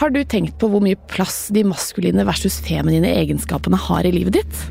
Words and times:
Har 0.00 0.08
du 0.08 0.22
tenkt 0.24 0.54
på 0.56 0.68
hvor 0.72 0.80
mye 0.80 0.96
plass 1.12 1.50
de 1.52 1.60
maskuline 1.68 2.24
versus 2.24 2.54
feminine 2.64 3.10
egenskapene 3.18 3.76
har 3.76 4.06
i 4.08 4.12
livet 4.14 4.38
ditt? 4.38 4.62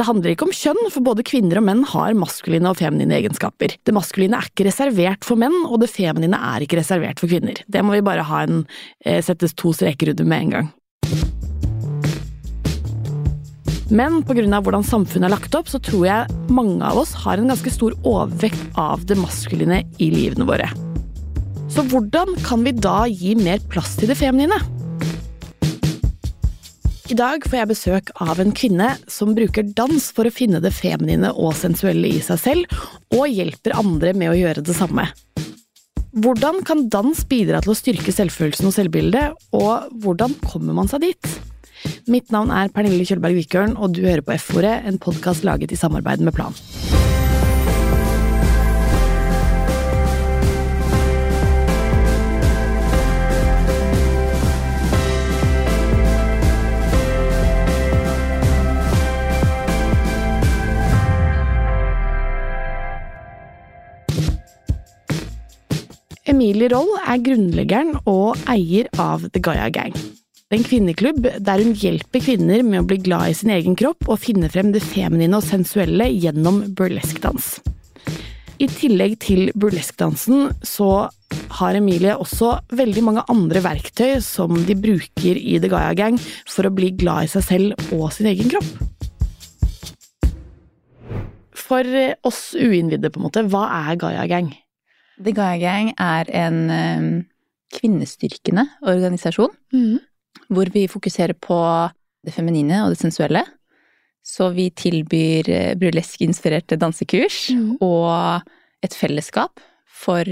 Det 0.00 0.06
handler 0.08 0.32
ikke 0.32 0.46
om 0.46 0.54
kjønn, 0.56 0.80
for 0.94 1.04
både 1.04 1.26
kvinner 1.28 1.60
og 1.60 1.66
menn 1.66 1.82
har 1.90 2.16
maskuline 2.16 2.72
og 2.72 2.78
feminine 2.80 3.18
egenskaper. 3.18 3.76
Det 3.84 3.92
maskuline 3.92 4.40
er 4.40 4.48
ikke 4.48 4.64
reservert 4.70 5.28
for 5.28 5.36
menn, 5.36 5.58
og 5.68 5.82
det 5.84 5.90
feminine 5.92 6.40
er 6.54 6.64
ikke 6.64 6.80
reservert 6.80 7.20
for 7.20 7.28
kvinner. 7.28 7.60
Det 7.68 7.84
må 7.84 7.98
vi 7.98 8.06
bare 8.06 8.24
ha 8.24 8.42
en 8.46 8.62
eh, 9.04 9.20
settes 9.20 9.52
to 9.60 9.74
streker 9.76 10.14
under 10.14 10.32
med 10.32 10.46
en 10.46 10.56
gang. 10.56 10.74
Men 13.92 14.22
pga. 14.24 14.48
hvordan 14.64 14.88
samfunnet 14.88 15.28
er 15.28 15.36
lagt 15.36 15.52
opp, 15.58 15.68
så 15.68 15.84
tror 15.84 16.06
jeg 16.08 16.44
mange 16.48 16.80
av 16.80 17.04
oss 17.04 17.12
har 17.26 17.36
en 17.36 17.52
ganske 17.52 17.76
stor 17.76 17.92
overvekt 18.08 18.78
av 18.80 19.04
det 19.04 19.20
maskuline 19.20 19.84
i 20.00 20.14
livene 20.16 20.48
våre. 20.48 20.72
Så 21.70 21.84
hvordan 21.86 22.34
kan 22.42 22.64
vi 22.66 22.72
da 22.74 23.04
gi 23.06 23.36
mer 23.38 23.60
plass 23.70 23.94
til 23.98 24.10
det 24.10 24.18
feminine? 24.18 24.58
I 27.10 27.16
dag 27.18 27.42
får 27.46 27.56
jeg 27.58 27.70
besøk 27.70 28.10
av 28.22 28.38
en 28.42 28.52
kvinne 28.54 28.92
som 29.10 29.32
bruker 29.34 29.66
dans 29.78 30.04
for 30.14 30.26
å 30.26 30.34
finne 30.34 30.60
det 30.62 30.70
feminine 30.74 31.32
og 31.32 31.56
sensuelle 31.58 32.10
i 32.10 32.20
seg 32.22 32.38
selv, 32.42 32.82
og 33.14 33.26
hjelper 33.30 33.74
andre 33.78 34.14
med 34.14 34.30
å 34.30 34.38
gjøre 34.38 34.62
det 34.66 34.76
samme. 34.78 35.08
Hvordan 36.10 36.62
kan 36.66 36.88
dans 36.90 37.22
bidra 37.30 37.62
til 37.62 37.74
å 37.74 37.78
styrke 37.78 38.14
selvfølelsen 38.14 38.70
og 38.70 38.74
selvbildet, 38.74 39.34
og 39.54 39.90
hvordan 40.02 40.34
kommer 40.46 40.74
man 40.78 40.90
seg 40.90 41.06
dit? 41.06 41.34
Mitt 42.10 42.30
navn 42.34 42.50
er 42.54 42.70
Pernille 42.74 43.06
Kjølberg 43.06 43.38
Vikørn, 43.38 43.76
og 43.78 43.94
du 43.94 44.02
hører 44.06 44.26
på 44.26 44.34
F-ordet, 44.38 44.80
en 44.86 44.98
podkast 45.02 45.46
laget 45.46 45.74
i 45.74 45.78
samarbeid 45.78 46.22
med 46.26 46.34
Plan. 46.34 46.54
Emilie 66.40 66.70
Roll 66.72 66.94
er 67.04 67.18
grunnleggeren 67.20 67.98
og 68.08 68.38
eier 68.48 68.86
av 68.96 69.26
The 69.34 69.42
Gaia 69.44 69.66
Gang. 69.68 69.92
En 70.48 70.62
kvinneklubb 70.64 71.26
der 71.36 71.60
hun 71.60 71.74
hjelper 71.76 72.22
kvinner 72.24 72.62
med 72.64 72.80
å 72.80 72.86
bli 72.88 72.96
glad 73.04 73.28
i 73.28 73.34
sin 73.36 73.52
egen 73.52 73.74
kropp 73.76 74.08
og 74.08 74.22
finne 74.22 74.48
frem 74.48 74.70
det 74.72 74.80
feminine 74.80 75.36
og 75.36 75.44
sensuelle 75.44 76.06
gjennom 76.08 76.62
burleskdans. 76.78 77.58
I 78.56 78.70
tillegg 78.72 79.18
til 79.20 79.50
burleskdansen 79.52 80.54
så 80.64 81.10
har 81.58 81.76
Emilie 81.76 82.16
også 82.16 82.54
veldig 82.72 83.04
mange 83.04 83.26
andre 83.28 83.60
verktøy 83.68 84.16
som 84.24 84.56
de 84.64 84.78
bruker 84.80 85.36
i 85.36 85.58
The 85.60 85.68
Gaia 85.74 85.92
Gang 86.00 86.16
for 86.48 86.64
å 86.64 86.72
bli 86.72 86.94
glad 87.04 87.28
i 87.28 87.32
seg 87.34 87.46
selv 87.50 87.92
og 87.98 88.08
sin 88.16 88.32
egen 88.32 88.48
kropp. 88.56 88.72
For 91.68 91.84
oss 92.24 92.42
uinnvidde, 92.56 93.12
på 93.12 93.20
en 93.20 93.28
måte, 93.28 93.44
hva 93.52 93.68
er 93.82 94.00
Gaia 94.00 94.24
Gang? 94.32 94.54
The 95.20 95.34
Gaia 95.36 95.58
Gang 95.60 95.92
er 96.00 96.30
en 96.32 96.58
um, 96.72 97.08
kvinnestyrkende 97.76 98.66
organisasjon. 98.88 99.52
Mm. 99.74 99.98
Hvor 100.50 100.70
vi 100.72 100.86
fokuserer 100.90 101.36
på 101.36 101.58
det 102.26 102.34
feminine 102.34 102.82
og 102.84 102.94
det 102.94 103.00
sensuelle. 103.02 103.44
Så 104.24 104.50
vi 104.56 104.70
tilbyr 104.70 105.50
uh, 105.50 105.74
burlesk-inspirerte 105.80 106.78
dansekurs 106.80 107.50
mm. 107.52 107.78
og 107.84 108.46
et 108.84 108.96
fellesskap 108.96 109.60
for 110.00 110.24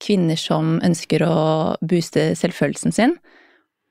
kvinner 0.00 0.38
som 0.38 0.78
ønsker 0.86 1.24
å 1.26 1.36
booste 1.82 2.30
selvfølelsen 2.38 2.94
sin. 2.94 3.16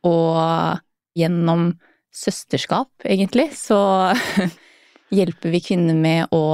Og 0.08 0.80
gjennom 1.20 1.74
søsterskap, 2.16 2.90
egentlig, 3.04 3.50
så 3.58 4.16
hjelper 5.18 5.54
vi 5.54 5.62
kvinner 5.64 5.98
med 5.98 6.32
å 6.36 6.46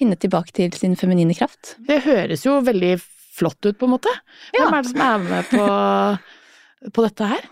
finne 0.00 0.18
tilbake 0.20 0.54
til 0.56 0.74
sin 0.76 0.96
feminine 0.98 1.36
kraft. 1.36 1.76
Det 1.86 2.00
høres 2.06 2.46
jo 2.46 2.58
veldig 2.64 2.94
flott 3.40 3.60
ut, 3.64 3.76
på 3.78 3.88
en 3.88 3.94
måte. 3.94 4.12
Hvem 4.54 4.66
ja. 4.66 4.70
er 4.76 4.84
det 4.84 4.92
som 4.92 5.02
er 5.06 5.26
med 5.26 5.50
på, 5.50 5.66
på 6.96 7.04
dette 7.06 7.28
her? 7.34 7.50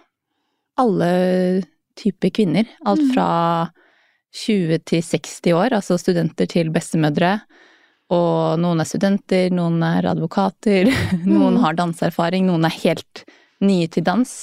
Alle 0.78 1.10
typer 1.98 2.32
kvinner. 2.34 2.68
Alt 2.88 3.04
mm. 3.04 3.12
fra 3.14 3.28
20 4.38 4.82
til 4.86 5.02
60 5.04 5.54
år, 5.56 5.76
altså 5.78 5.98
studenter 6.00 6.48
til 6.50 6.72
bestemødre. 6.74 7.38
Og 8.14 8.60
noen 8.60 8.80
er 8.80 8.88
studenter, 8.88 9.50
noen 9.52 9.82
er 9.84 10.08
advokater, 10.08 10.88
noen 11.28 11.58
mm. 11.58 11.62
har 11.64 11.78
danseerfaring, 11.78 12.48
noen 12.48 12.68
er 12.68 12.76
helt 12.82 13.24
nye 13.64 13.88
til 13.92 14.06
dans. 14.06 14.34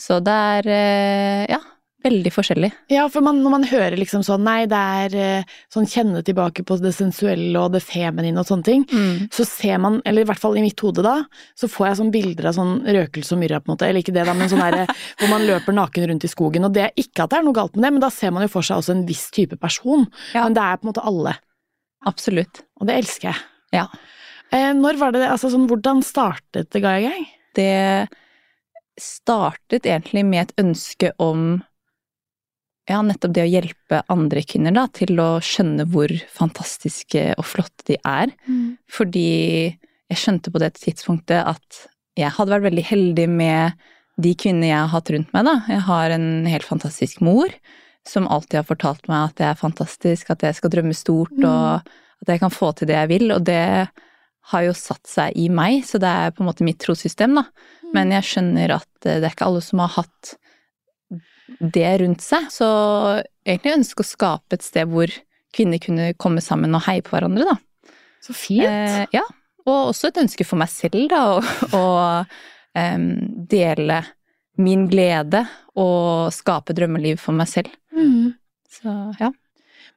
Så 0.00 0.18
det 0.24 0.34
er, 0.56 0.70
eh, 0.72 1.44
ja, 1.52 1.60
Veldig 2.00 2.30
forskjellig. 2.32 2.70
Ja, 2.88 3.02
for 3.12 3.24
man, 3.24 3.42
når 3.44 3.52
man 3.52 3.64
hører 3.68 3.96
liksom 4.00 4.22
sånn 4.24 4.44
nei, 4.46 4.62
det 4.70 4.78
er 5.02 5.16
eh, 5.20 5.56
sånn 5.72 5.88
kjenne 5.90 6.22
tilbake 6.24 6.64
på 6.64 6.78
det 6.80 6.94
sensuelle 6.96 7.60
og 7.60 7.74
det 7.74 7.82
feminine 7.84 8.40
og 8.40 8.48
sånne 8.48 8.64
ting, 8.64 8.86
mm. 8.88 9.26
så 9.36 9.44
ser 9.44 9.82
man, 9.84 9.98
eller 10.08 10.24
i 10.24 10.28
hvert 10.30 10.40
fall 10.40 10.56
i 10.56 10.64
mitt 10.64 10.80
hode 10.80 11.04
da, 11.04 11.18
så 11.58 11.68
får 11.68 11.90
jeg 11.90 11.98
sånn 12.00 12.12
bilder 12.14 12.48
av 12.48 12.56
sånn 12.56 12.72
røkelse 12.86 13.36
og 13.36 13.42
myrra 13.42 13.60
på 13.60 13.68
en 13.68 13.74
måte, 13.74 13.90
eller 13.90 14.04
ikke 14.04 14.16
det 14.16 14.24
da, 14.30 14.36
men 14.38 14.48
sånn 14.52 14.64
herre 14.64 14.86
hvor 14.88 15.32
man 15.32 15.44
løper 15.44 15.76
naken 15.76 16.08
rundt 16.12 16.24
i 16.24 16.32
skogen, 16.32 16.64
og 16.68 16.72
det 16.76 16.86
er 16.86 17.04
ikke 17.04 17.26
at 17.26 17.34
det 17.34 17.40
er 17.42 17.46
noe 17.50 17.58
galt 17.60 17.76
med 17.76 17.84
det, 17.84 17.92
men 17.98 18.04
da 18.06 18.12
ser 18.14 18.32
man 18.32 18.46
jo 18.46 18.52
for 18.56 18.64
seg 18.64 18.80
også 18.80 18.96
en 18.96 19.04
viss 19.08 19.26
type 19.36 19.60
person. 19.60 20.08
Ja. 20.32 20.46
Men 20.46 20.56
det 20.56 20.64
er 20.64 20.80
på 20.80 20.88
en 20.88 20.92
måte 20.94 21.04
alle. 21.04 21.36
Absolutt. 22.08 22.64
Og 22.80 22.88
det 22.88 22.96
elsker 23.02 23.34
jeg. 23.34 23.44
Ja. 23.76 23.86
Eh, 24.56 24.72
når 24.74 24.96
var 24.98 25.12
det, 25.14 25.26
altså 25.28 25.52
sånn, 25.52 25.68
hvordan 25.68 26.00
startet 26.06 26.72
det 26.72 26.80
Gaia 26.80 27.10
Gang? 27.10 27.28
Det 27.58 28.08
startet 29.00 29.86
egentlig 29.86 30.24
med 30.26 30.48
et 30.48 30.62
ønske 30.64 31.12
om 31.22 31.60
ja, 32.90 33.00
nettopp 33.06 33.34
det 33.36 33.44
å 33.44 33.50
hjelpe 33.50 34.02
andre 34.10 34.42
kvinner 34.46 34.74
da, 34.74 34.86
til 34.92 35.20
å 35.22 35.28
skjønne 35.44 35.86
hvor 35.92 36.12
fantastiske 36.34 37.30
og 37.36 37.46
flotte 37.46 37.86
de 37.92 37.98
er. 38.02 38.32
Mm. 38.48 38.74
Fordi 38.90 39.30
jeg 40.10 40.18
skjønte 40.18 40.52
på 40.52 40.62
det 40.62 40.72
tidspunktet 40.80 41.44
at 41.46 41.84
jeg 42.18 42.34
hadde 42.34 42.52
vært 42.56 42.66
veldig 42.66 42.86
heldig 42.88 43.28
med 43.30 43.86
de 44.20 44.34
kvinnene 44.36 44.72
jeg 44.72 44.80
har 44.82 44.92
hatt 44.92 45.12
rundt 45.14 45.30
meg, 45.32 45.46
da. 45.46 45.54
Jeg 45.70 45.84
har 45.86 46.14
en 46.16 46.28
helt 46.50 46.66
fantastisk 46.66 47.22
mor 47.24 47.54
som 48.08 48.26
alltid 48.28 48.60
har 48.60 48.68
fortalt 48.68 49.06
meg 49.10 49.30
at 49.30 49.42
jeg 49.42 49.52
er 49.52 49.60
fantastisk, 49.60 50.30
at 50.32 50.44
jeg 50.44 50.56
skal 50.56 50.72
drømme 50.72 50.96
stort, 50.96 51.34
mm. 51.36 51.46
og 51.46 52.24
at 52.24 52.32
jeg 52.34 52.42
kan 52.42 52.52
få 52.52 52.72
til 52.76 52.90
det 52.90 52.96
jeg 52.96 53.10
vil, 53.12 53.26
og 53.36 53.44
det 53.46 53.64
har 54.50 54.64
jo 54.66 54.74
satt 54.76 55.06
seg 55.06 55.36
i 55.38 55.46
meg, 55.52 55.84
så 55.86 56.00
det 56.02 56.10
er 56.10 56.34
på 56.34 56.42
en 56.42 56.48
måte 56.50 56.66
mitt 56.66 56.80
trossystem, 56.82 57.36
da. 57.38 57.46
Mm. 57.84 57.90
Men 57.96 58.14
jeg 58.16 58.28
skjønner 58.28 58.76
at 58.80 58.88
det 59.04 59.20
er 59.20 59.30
ikke 59.30 59.48
alle 59.48 59.62
som 59.64 59.82
har 59.84 59.94
hatt 60.00 60.34
det 61.58 61.90
rundt 62.02 62.22
seg. 62.24 62.46
Så 62.52 62.68
egentlig 63.44 63.76
ønske 63.78 64.04
å 64.04 64.10
skape 64.10 64.58
et 64.58 64.66
sted 64.66 64.90
hvor 64.90 65.12
kvinner 65.56 65.82
kunne 65.82 66.12
komme 66.20 66.42
sammen 66.44 66.76
og 66.78 66.84
heie 66.86 67.02
på 67.04 67.16
hverandre, 67.16 67.48
da. 67.50 67.92
Så 68.22 68.36
fint. 68.36 68.68
Eh, 68.68 69.04
ja. 69.16 69.24
Og 69.66 69.90
også 69.90 70.10
et 70.10 70.22
ønske 70.22 70.46
for 70.46 70.60
meg 70.60 70.70
selv, 70.72 71.08
da, 71.10 71.22
å 71.76 71.84
um, 72.80 73.10
dele 73.50 74.00
min 74.60 74.86
glede 74.90 75.44
og 75.80 76.32
skape 76.34 76.74
drømmeliv 76.76 77.20
for 77.22 77.36
meg 77.36 77.48
selv. 77.50 77.72
Mm. 77.96 78.34
Så 78.70 78.94
ja. 79.20 79.30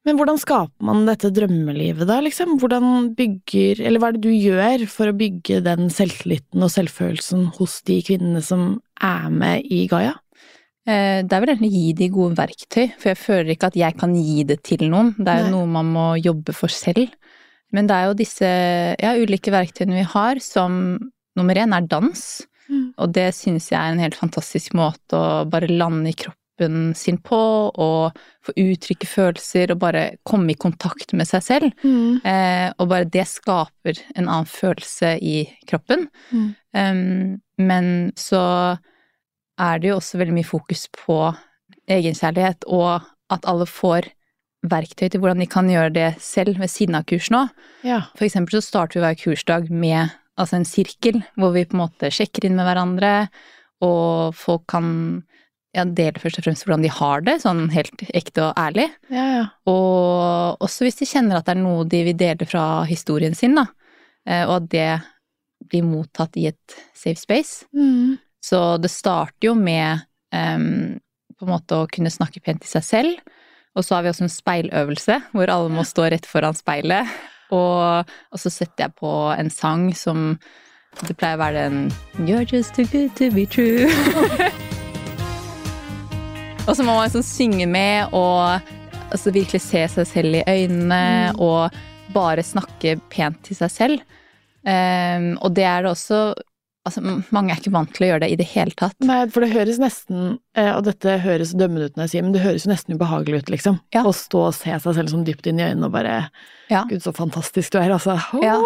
Men 0.04 0.18
hvordan 0.20 0.40
skaper 0.40 0.84
man 0.84 1.06
dette 1.08 1.32
drømmelivet, 1.32 2.04
da, 2.10 2.18
liksom? 2.24 2.58
Hvordan 2.60 3.14
bygger 3.16 3.80
Eller 3.86 4.02
hva 4.02 4.10
er 4.12 4.18
det 4.18 4.26
du 4.26 4.34
gjør 4.34 4.84
for 4.92 5.08
å 5.08 5.16
bygge 5.16 5.62
den 5.64 5.88
selvtilliten 5.94 6.66
og 6.66 6.74
selvfølelsen 6.74 7.46
hos 7.60 7.78
de 7.88 8.02
kvinnene 8.04 8.44
som 8.44 8.82
er 9.00 9.30
med 9.32 9.72
i 9.72 9.86
Gaia? 9.92 10.18
Eh, 10.84 11.22
det 11.24 11.32
er 11.32 11.44
vel 11.44 11.54
egentlig 11.54 11.72
å 11.72 11.80
gi 11.80 11.92
de 11.96 12.10
gode 12.12 12.38
verktøy, 12.40 12.86
for 13.00 13.14
jeg 13.14 13.22
føler 13.22 13.54
ikke 13.54 13.70
at 13.72 13.80
jeg 13.80 13.98
kan 14.00 14.16
gi 14.18 14.44
det 14.48 14.60
til 14.68 14.86
noen. 14.92 15.14
Det 15.16 15.32
er 15.32 15.46
jo 15.46 15.54
noe 15.54 15.70
man 15.72 15.92
må 15.96 16.08
jobbe 16.20 16.56
for 16.56 16.72
selv. 16.72 17.14
Men 17.74 17.88
det 17.90 17.98
er 17.98 18.10
jo 18.10 18.18
disse 18.20 18.50
ja, 19.00 19.16
ulike 19.18 19.54
verktøyene 19.54 19.98
vi 19.98 20.08
har, 20.12 20.42
som 20.44 20.74
nummer 21.40 21.58
én 21.58 21.74
er 21.76 21.88
dans. 21.90 22.24
Mm. 22.68 22.86
Og 23.02 23.14
det 23.16 23.32
synes 23.38 23.72
jeg 23.72 23.80
er 23.80 23.94
en 23.94 24.04
helt 24.04 24.18
fantastisk 24.18 24.76
måte 24.78 25.18
å 25.18 25.44
bare 25.50 25.72
lande 25.72 26.12
i 26.12 26.18
kroppen 26.18 26.92
sin 26.96 27.18
på, 27.18 27.40
og 27.72 28.20
få 28.46 28.54
uttrykke 28.60 29.08
følelser, 29.10 29.74
og 29.74 29.82
bare 29.82 30.04
komme 30.28 30.54
i 30.54 30.60
kontakt 30.60 31.16
med 31.18 31.32
seg 31.32 31.48
selv. 31.48 31.74
Mm. 31.82 32.20
Eh, 32.28 32.68
og 32.78 32.92
bare 32.92 33.10
det 33.10 33.26
skaper 33.32 34.04
en 34.14 34.28
annen 34.28 34.52
følelse 34.52 35.16
i 35.24 35.38
kroppen. 35.70 36.10
Mm. 36.30 36.50
Um, 36.74 37.38
men 37.62 37.88
så 38.18 38.44
er 39.62 39.80
det 39.82 39.92
jo 39.92 40.00
også 40.00 40.20
veldig 40.22 40.36
mye 40.40 40.48
fokus 40.48 40.88
på 40.96 41.18
egenkjærlighet, 41.92 42.66
og 42.72 43.04
at 43.34 43.46
alle 43.50 43.68
får 43.70 44.10
verktøy 44.64 45.10
til 45.12 45.20
hvordan 45.20 45.44
de 45.44 45.50
kan 45.52 45.68
gjøre 45.68 45.92
det 45.96 46.10
selv 46.24 46.60
ved 46.62 46.72
siden 46.72 46.96
av 46.96 47.06
kursen 47.10 47.42
òg. 47.42 47.52
Ja. 47.84 48.06
For 48.16 48.28
eksempel 48.28 48.58
så 48.58 48.64
starter 48.64 49.00
vi 49.00 49.04
hver 49.04 49.20
kursdag 49.20 49.70
med 49.72 50.14
altså 50.40 50.58
en 50.58 50.68
sirkel, 50.68 51.22
hvor 51.38 51.54
vi 51.56 51.66
på 51.68 51.78
en 51.78 51.84
måte 51.84 52.12
sjekker 52.14 52.48
inn 52.48 52.56
med 52.58 52.68
hverandre, 52.68 53.14
og 53.84 54.34
folk 54.40 54.66
kan 54.72 54.88
ja, 55.76 55.84
dele 55.84 56.22
først 56.22 56.40
og 56.40 56.48
fremst 56.48 56.66
hvordan 56.66 56.86
de 56.86 56.94
har 56.96 57.26
det, 57.28 57.40
sånn 57.44 57.66
helt 57.74 58.06
ekte 58.16 58.48
og 58.48 58.60
ærlig. 58.62 58.88
Ja, 59.14 59.26
ja. 59.36 59.46
Og 59.70 60.64
også 60.64 60.88
hvis 60.88 61.02
de 61.02 61.10
kjenner 61.10 61.40
at 61.42 61.50
det 61.50 61.58
er 61.58 61.64
noe 61.66 61.86
de 61.90 62.04
vil 62.08 62.18
dele 62.18 62.48
fra 62.48 62.86
historien 62.90 63.36
sin, 63.38 63.58
da, 63.60 63.68
eh, 64.26 64.46
og 64.48 64.62
at 64.62 64.70
det 64.72 64.92
blir 65.70 65.86
mottatt 65.88 66.40
i 66.40 66.48
et 66.52 66.80
safe 66.96 67.20
space. 67.20 67.68
Mm 67.76 68.22
Så 68.44 68.60
det 68.84 68.92
starter 68.92 69.48
jo 69.48 69.54
med 69.56 70.04
um, 70.36 71.00
på 71.40 71.48
en 71.48 71.54
måte 71.54 71.80
å 71.80 71.88
kunne 71.92 72.12
snakke 72.12 72.44
pent 72.44 72.62
til 72.64 72.72
seg 72.76 72.88
selv. 72.88 73.38
Og 73.74 73.86
så 73.86 73.96
har 73.96 74.04
vi 74.04 74.12
også 74.12 74.28
en 74.28 74.34
speiløvelse 74.34 75.16
hvor 75.32 75.50
alle 75.50 75.72
må 75.74 75.86
stå 75.88 76.10
rett 76.14 76.28
foran 76.30 76.58
speilet. 76.58 77.10
Og, 77.54 78.12
og 78.34 78.42
så 78.42 78.52
setter 78.52 78.88
jeg 78.88 78.96
på 79.00 79.12
en 79.34 79.50
sang 79.54 79.90
som 79.98 80.38
Det 81.08 81.16
pleier 81.18 81.38
å 81.38 81.42
være 81.42 81.64
den 81.66 82.28
You're 82.28 82.46
just 82.46 82.76
too 82.76 82.86
good 82.92 83.16
to 83.18 83.32
be 83.34 83.46
true. 83.50 83.88
og 86.68 86.76
så 86.78 86.86
må 86.86 86.94
man 86.94 87.14
sånn 87.14 87.26
synge 87.26 87.68
med 87.70 88.14
og 88.14 88.62
altså 89.14 89.34
virkelig 89.34 89.62
se 89.66 89.88
seg 89.96 90.10
selv 90.10 90.40
i 90.40 90.48
øynene 90.48 91.34
og 91.42 91.74
bare 92.14 92.44
snakke 92.46 92.98
pent 93.14 93.42
til 93.48 93.56
seg 93.58 93.72
selv. 93.74 93.98
Um, 94.64 95.34
og 95.42 95.50
det 95.58 95.66
er 95.68 95.84
det 95.84 95.92
også 95.92 96.20
Altså, 96.86 97.00
mange 97.32 97.54
er 97.54 97.62
ikke 97.62 97.72
vant 97.72 97.94
til 97.96 98.04
å 98.04 98.08
gjøre 98.10 98.20
det 98.26 98.32
i 98.34 98.36
det 98.36 98.46
hele 98.52 98.74
tatt. 98.76 98.96
Nei, 99.08 99.22
for 99.32 99.40
det 99.40 99.54
høres 99.54 99.78
nesten, 99.80 100.34
eh, 100.54 100.68
og 100.76 100.84
dette 100.84 101.14
høres 101.24 101.54
dømmende 101.56 101.86
ut 101.88 101.96
når 101.96 102.04
jeg 102.04 102.12
sier, 102.12 102.24
men 102.26 102.34
det 102.36 102.42
høres 102.44 102.66
jo 102.66 102.72
nesten 102.74 102.98
ubehagelig 102.98 103.40
ut, 103.40 103.52
liksom. 103.54 103.78
Ja. 103.96 104.02
Å 104.04 104.12
stå 104.12 104.42
og 104.50 104.54
se 104.58 104.74
seg 104.84 104.98
selv 104.98 105.08
sånn 105.14 105.24
dypt 105.24 105.48
inn 105.48 105.62
i 105.62 105.64
øynene 105.70 105.86
og 105.88 105.94
bare 105.96 106.18
Ja. 106.70 106.84
Gud, 106.90 107.00
så 107.04 107.14
fantastisk 107.16 107.72
du 107.72 107.78
er, 107.80 107.90
altså. 107.96 108.18
Åh, 108.34 108.44
Ja. 108.44 108.58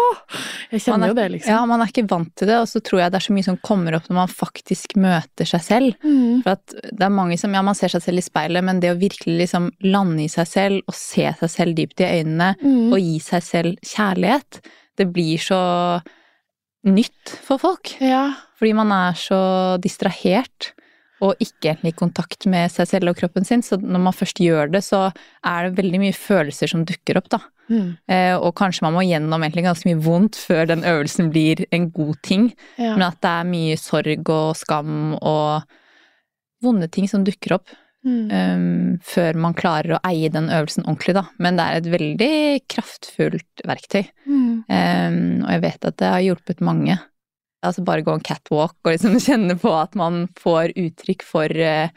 Jeg 0.72 0.80
kjenner 0.80 1.04
er- 1.04 1.08
jo 1.08 1.14
det, 1.14 1.28
liksom. 1.36 1.46
Ja, 1.54 1.64
man 1.66 1.80
er 1.80 1.86
ikke 1.86 2.08
vant 2.08 2.34
til 2.34 2.48
det, 2.48 2.56
og 2.56 2.66
så 2.66 2.80
tror 2.82 2.98
jeg 3.04 3.12
det 3.12 3.22
er 3.22 3.26
så 3.28 3.34
mye 3.34 3.44
som 3.44 3.56
kommer 3.58 3.94
opp 3.94 4.08
når 4.10 4.14
man 4.14 4.28
faktisk 4.28 4.96
møter 4.96 5.46
seg 5.46 5.60
selv. 5.62 5.94
Mm. 6.02 6.42
For 6.42 6.50
at 6.58 6.66
det 6.66 7.02
er 7.06 7.10
mange 7.14 7.38
som, 7.38 7.54
ja, 7.54 7.62
man 7.62 7.74
ser 7.78 7.88
seg 7.88 8.02
selv 8.02 8.18
i 8.18 8.26
speilet, 8.26 8.64
men 8.64 8.80
det 8.80 8.90
å 8.96 8.98
virkelig 8.98 9.38
liksom 9.46 9.70
lande 9.84 10.24
i 10.24 10.28
seg 10.28 10.46
selv 10.46 10.82
og 10.88 10.94
se 10.94 11.22
seg 11.38 11.50
selv 11.50 11.74
dypt 11.76 12.00
i 12.00 12.10
øynene 12.24 12.56
Mm. 12.58 12.92
og 12.92 12.98
gi 12.98 13.18
seg 13.20 13.42
selv 13.42 13.78
kjærlighet, 13.86 14.60
det 14.96 15.12
blir 15.12 15.38
så 15.38 16.02
nytt 16.86 17.34
for 17.44 17.60
folk. 17.62 17.96
Ja. 18.02 18.28
Fordi 18.58 18.74
man 18.76 18.92
er 18.94 19.16
så 19.18 19.40
distrahert 19.82 20.72
og 21.24 21.40
ikke 21.42 21.72
egentlig 21.72 21.92
i 21.96 21.98
kontakt 21.98 22.46
med 22.50 22.70
seg 22.70 22.86
selv 22.90 23.10
og 23.10 23.18
kroppen 23.18 23.46
sin. 23.46 23.62
Så 23.66 23.80
når 23.80 24.04
man 24.06 24.14
først 24.14 24.38
gjør 24.42 24.70
det, 24.70 24.84
så 24.86 25.08
er 25.46 25.66
det 25.66 25.78
veldig 25.80 26.02
mye 26.04 26.14
følelser 26.14 26.70
som 26.70 26.84
dukker 26.86 27.18
opp, 27.18 27.30
da. 27.34 27.40
Mm. 27.68 27.88
Eh, 28.08 28.34
og 28.38 28.54
kanskje 28.56 28.86
man 28.86 28.94
må 28.96 29.02
gjennom 29.04 29.42
egentlig 29.44 29.66
ganske 29.66 29.90
mye 29.90 30.00
vondt 30.00 30.38
før 30.40 30.70
den 30.70 30.86
øvelsen 30.88 31.32
blir 31.34 31.66
en 31.74 31.90
god 31.94 32.22
ting. 32.22 32.52
ja. 32.78 32.94
Men 32.94 33.08
at 33.10 33.18
det 33.24 33.34
er 33.34 33.50
mye 33.50 33.76
sorg 33.80 34.32
og 34.32 34.56
skam 34.56 35.18
og 35.18 35.66
vonde 36.64 36.88
ting 36.90 37.10
som 37.10 37.26
dukker 37.26 37.58
opp 37.58 37.74
Mm. 38.08 38.30
um, 38.32 38.98
før 39.04 39.36
man 39.44 39.54
klarer 39.58 39.96
å 39.96 40.00
eie 40.08 40.30
den 40.32 40.48
øvelsen 40.48 40.86
ordentlig, 40.88 41.14
da. 41.18 41.26
Men 41.38 41.58
det 41.60 41.66
er 41.68 41.78
et 41.82 41.90
veldig 41.92 42.32
kraftfullt 42.72 43.64
verktøy. 43.68 44.04
Mm. 44.26 44.64
Um, 44.68 45.18
og 45.44 45.50
jeg 45.54 45.62
vet 45.68 45.88
at 45.92 45.96
det 46.00 46.12
har 46.14 46.24
hjulpet 46.24 46.62
mange. 46.64 46.98
Altså 47.66 47.82
bare 47.84 48.04
gå 48.06 48.14
en 48.14 48.22
catwalk 48.24 48.76
og 48.84 48.92
liksom 48.94 49.18
kjenne 49.28 49.58
på 49.58 49.72
at 49.74 49.96
man 49.98 50.26
får 50.38 50.72
uttrykk 50.78 51.24
for 51.26 51.50
uh, 51.50 51.88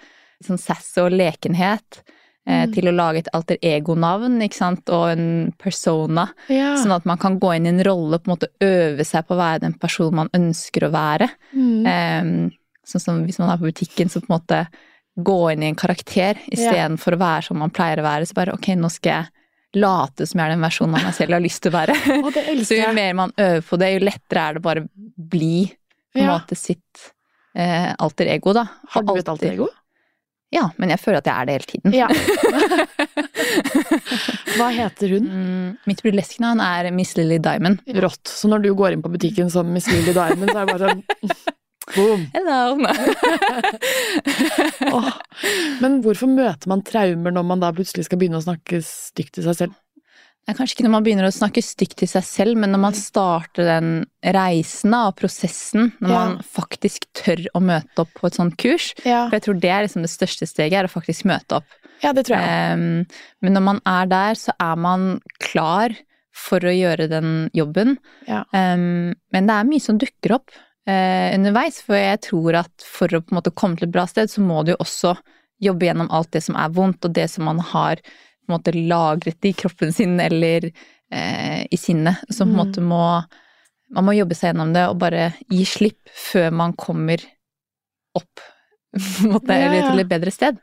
sånn 0.44 0.58
sass 0.62 0.92
og 1.02 1.12
lekenhet. 1.16 2.02
eh, 2.04 2.10
Mm. 2.42 2.72
Til 2.74 2.88
å 2.90 2.92
lage 2.98 3.20
et 3.22 3.28
alter 3.38 3.58
ego-navn, 3.62 4.40
ikke 4.42 4.58
sant, 4.58 4.90
og 4.90 5.12
en 5.12 5.52
persona. 5.62 6.24
Ja. 6.50 6.72
Sånn 6.82 6.96
at 6.96 7.06
man 7.06 7.20
kan 7.22 7.36
gå 7.40 7.52
inn 7.54 7.68
i 7.68 7.70
en 7.70 7.84
rolle, 7.86 8.18
på 8.18 8.32
en 8.32 8.34
måte 8.34 8.50
øve 8.66 9.06
seg 9.06 9.28
på 9.28 9.36
å 9.36 9.38
være 9.38 9.62
den 9.68 9.76
personen 9.78 10.18
man 10.24 10.32
ønsker 10.34 10.88
å 10.88 10.90
være. 10.92 11.28
Um, 11.54 12.32
sånn 12.82 13.04
som 13.04 13.20
hvis 13.28 13.38
man 13.38 13.52
er 13.54 13.62
på 13.62 13.70
butikken, 13.70 14.10
så 14.10 14.24
på 14.24 14.32
en 14.32 14.40
måte 14.40 14.64
gå 15.20 15.52
inn 15.52 15.64
i 15.64 15.68
en 15.72 15.76
karakter 15.76 16.36
istedenfor 16.48 17.14
å 17.18 17.22
være 17.22 17.42
som 17.50 17.58
man 17.60 17.70
pleier 17.76 18.00
å 18.00 18.04
være. 18.06 18.26
Så 18.30 18.34
bare 18.38 18.54
ok, 18.56 18.68
nå 18.80 18.90
skal 18.94 19.12
jeg 19.18 19.26
late 19.82 20.22
som 20.28 20.40
jeg 20.40 20.46
er 20.50 20.54
den 20.56 20.66
versjonen 20.66 20.96
av 21.00 21.04
meg 21.08 21.14
selv 21.16 21.30
jeg 21.32 21.38
har 21.38 21.46
lyst 21.46 21.62
til 21.64 21.72
å 21.72 21.78
være. 21.78 21.94
Så 22.68 22.74
jo 22.80 22.90
mer 22.96 23.14
man 23.20 23.32
øver 23.40 23.62
på 23.68 23.76
det, 23.80 23.90
jo 23.96 24.00
lettere 24.08 24.42
er 24.50 24.54
det 24.60 24.64
bare 24.66 24.80
å 24.86 24.88
bli 25.32 25.58
på 26.12 26.16
en 26.20 26.26
Ja. 26.28 26.32
måte 26.38 26.56
sitt 26.60 26.94
eh, 27.56 27.90
alter 28.00 28.26
ego, 28.34 28.50
da. 28.56 28.66
Har 28.92 29.02
du 29.08 29.14
et 29.16 29.30
alter 29.32 29.52
ego? 29.54 29.68
Ja, 30.52 30.66
men 30.76 30.90
jeg 30.92 31.00
føler 31.00 31.18
at 31.22 31.28
jeg 31.30 31.36
er 31.40 31.46
det 31.48 31.54
hele 31.56 31.70
tiden. 31.70 31.92
Ja. 31.96 32.08
Hva 34.58 34.68
heter 34.76 35.08
hun? 35.16 35.26
Mm, 35.32 35.70
mitt 35.88 36.02
burleske 36.04 36.44
navn 36.44 36.60
er 36.64 36.90
Miss 36.96 37.14
Lily 37.16 37.38
Diamond. 37.40 37.80
Rått. 38.04 38.28
Så 38.28 38.48
når 38.52 38.60
du 38.66 38.70
går 38.76 38.92
inn 38.98 39.04
på 39.06 39.12
butikken 39.14 39.48
som 39.54 39.66
Miss 39.72 39.88
Lily 39.92 40.12
Diamond, 40.16 40.52
så 40.52 40.58
er 40.60 40.64
det 40.68 40.74
bare 40.76 40.88
sånn 40.92 41.02
Boom. 41.96 42.26
Hello! 42.34 42.78
oh, 44.96 45.12
Men 45.82 46.00
hvorfor 46.06 46.30
møter 46.32 46.70
man 46.72 46.84
traumer 46.88 47.34
når 47.36 47.46
man 47.48 47.64
da 47.64 47.72
plutselig 47.76 48.08
skal 48.08 48.20
begynne 48.22 48.40
å 48.40 48.46
snakke 48.46 48.80
stygt 48.86 49.36
til 49.38 49.48
seg 49.48 49.58
selv? 49.64 49.78
Det 50.42 50.56
er 50.56 50.58
kanskje 50.58 50.74
ikke 50.80 50.86
når 50.88 50.94
man 50.96 51.04
begynner 51.06 51.28
å 51.28 51.34
snakke 51.36 51.62
stygt 51.64 52.00
til 52.02 52.10
seg 52.10 52.24
selv, 52.26 52.58
men 52.58 52.72
når 52.74 52.82
man 52.82 52.96
starter 52.98 53.68
den 53.68 53.90
reisen 54.34 54.96
av 54.98 55.12
prosessen, 55.20 55.92
når 56.02 56.10
Ja. 56.10 56.16
man 56.18 56.40
faktisk 56.42 57.06
tør 57.14 57.44
å 57.54 57.62
møte 57.62 58.02
opp 58.02 58.10
på 58.18 58.26
et 58.32 58.40
sånt 58.40 58.56
kurs. 58.58 58.88
Ja, 59.06 59.28
For 59.30 59.38
jeg 59.38 59.46
tror 59.46 59.60
det 59.62 59.70
er 59.70 59.86
liksom 59.86 60.02
det 60.08 60.10
største 60.10 60.48
steget, 60.50 60.80
er 60.80 60.90
å 60.90 60.96
faktisk 60.96 61.28
møte 61.30 61.60
opp. 61.62 61.70
ja 62.02 62.10
det 62.18 62.26
tror 62.26 62.42
jeg. 62.42 62.74
Um, 62.74 63.06
men 63.46 63.54
når 63.54 63.62
man 63.68 63.82
er 63.86 64.06
der, 64.10 64.34
så 64.42 64.52
er 64.60 64.76
man 64.82 65.06
klar 65.40 65.94
for 66.34 66.58
å 66.66 66.74
gjøre 66.74 67.06
den 67.12 67.52
jobben. 67.54 68.00
Ja. 68.26 68.42
Um, 68.52 69.14
men 69.32 69.46
det 69.48 69.54
er 69.60 69.70
mye 69.70 69.80
som 69.84 70.00
dukker 70.02 70.40
opp 70.40 70.50
eh, 70.88 71.36
underveis, 71.36 71.82
for 71.86 71.98
jeg 72.00 72.22
tror 72.28 72.58
at 72.64 72.86
for 72.86 73.12
å 73.14 73.22
på 73.22 73.34
en 73.34 73.40
måte 73.40 73.54
komme 73.54 73.78
til 73.78 73.88
et 73.90 73.94
bra 73.94 74.06
sted, 74.10 74.30
så 74.32 74.42
må 74.42 74.64
du 74.66 74.74
jo 74.74 74.80
også 74.84 75.16
jobbe 75.62 75.86
gjennom 75.86 76.10
alt 76.12 76.32
det 76.34 76.42
som 76.44 76.56
er 76.58 76.72
vondt, 76.74 77.06
og 77.06 77.14
det 77.14 77.28
som 77.30 77.46
man 77.46 77.60
har 77.60 78.02
på 78.02 78.50
en 78.50 78.56
måte 78.56 78.74
lagret 78.74 79.46
i 79.46 79.54
kroppen 79.54 79.94
sin 79.94 80.20
eller 80.20 80.72
eh, 81.12 81.68
i 81.70 81.78
sinnet. 81.78 82.24
Så 82.30 82.44
på 82.46 82.50
en 82.50 82.56
Mm. 82.56 82.60
måte 82.64 82.82
må 82.82 83.04
man 83.92 84.06
må 84.08 84.14
jobbe 84.16 84.36
seg 84.36 84.54
gjennom 84.54 84.72
det 84.74 84.86
og 84.88 85.00
bare 85.02 85.34
gi 85.52 85.66
slipp 85.68 86.10
før 86.16 86.52
man 86.56 86.74
kommer 86.80 87.20
opp 88.16 88.40
på 88.94 89.26
en 89.26 89.34
måte, 89.34 89.52
eller 89.54 89.90
til 89.92 90.00
et 90.00 90.08
bedre 90.10 90.32
sted. 90.32 90.58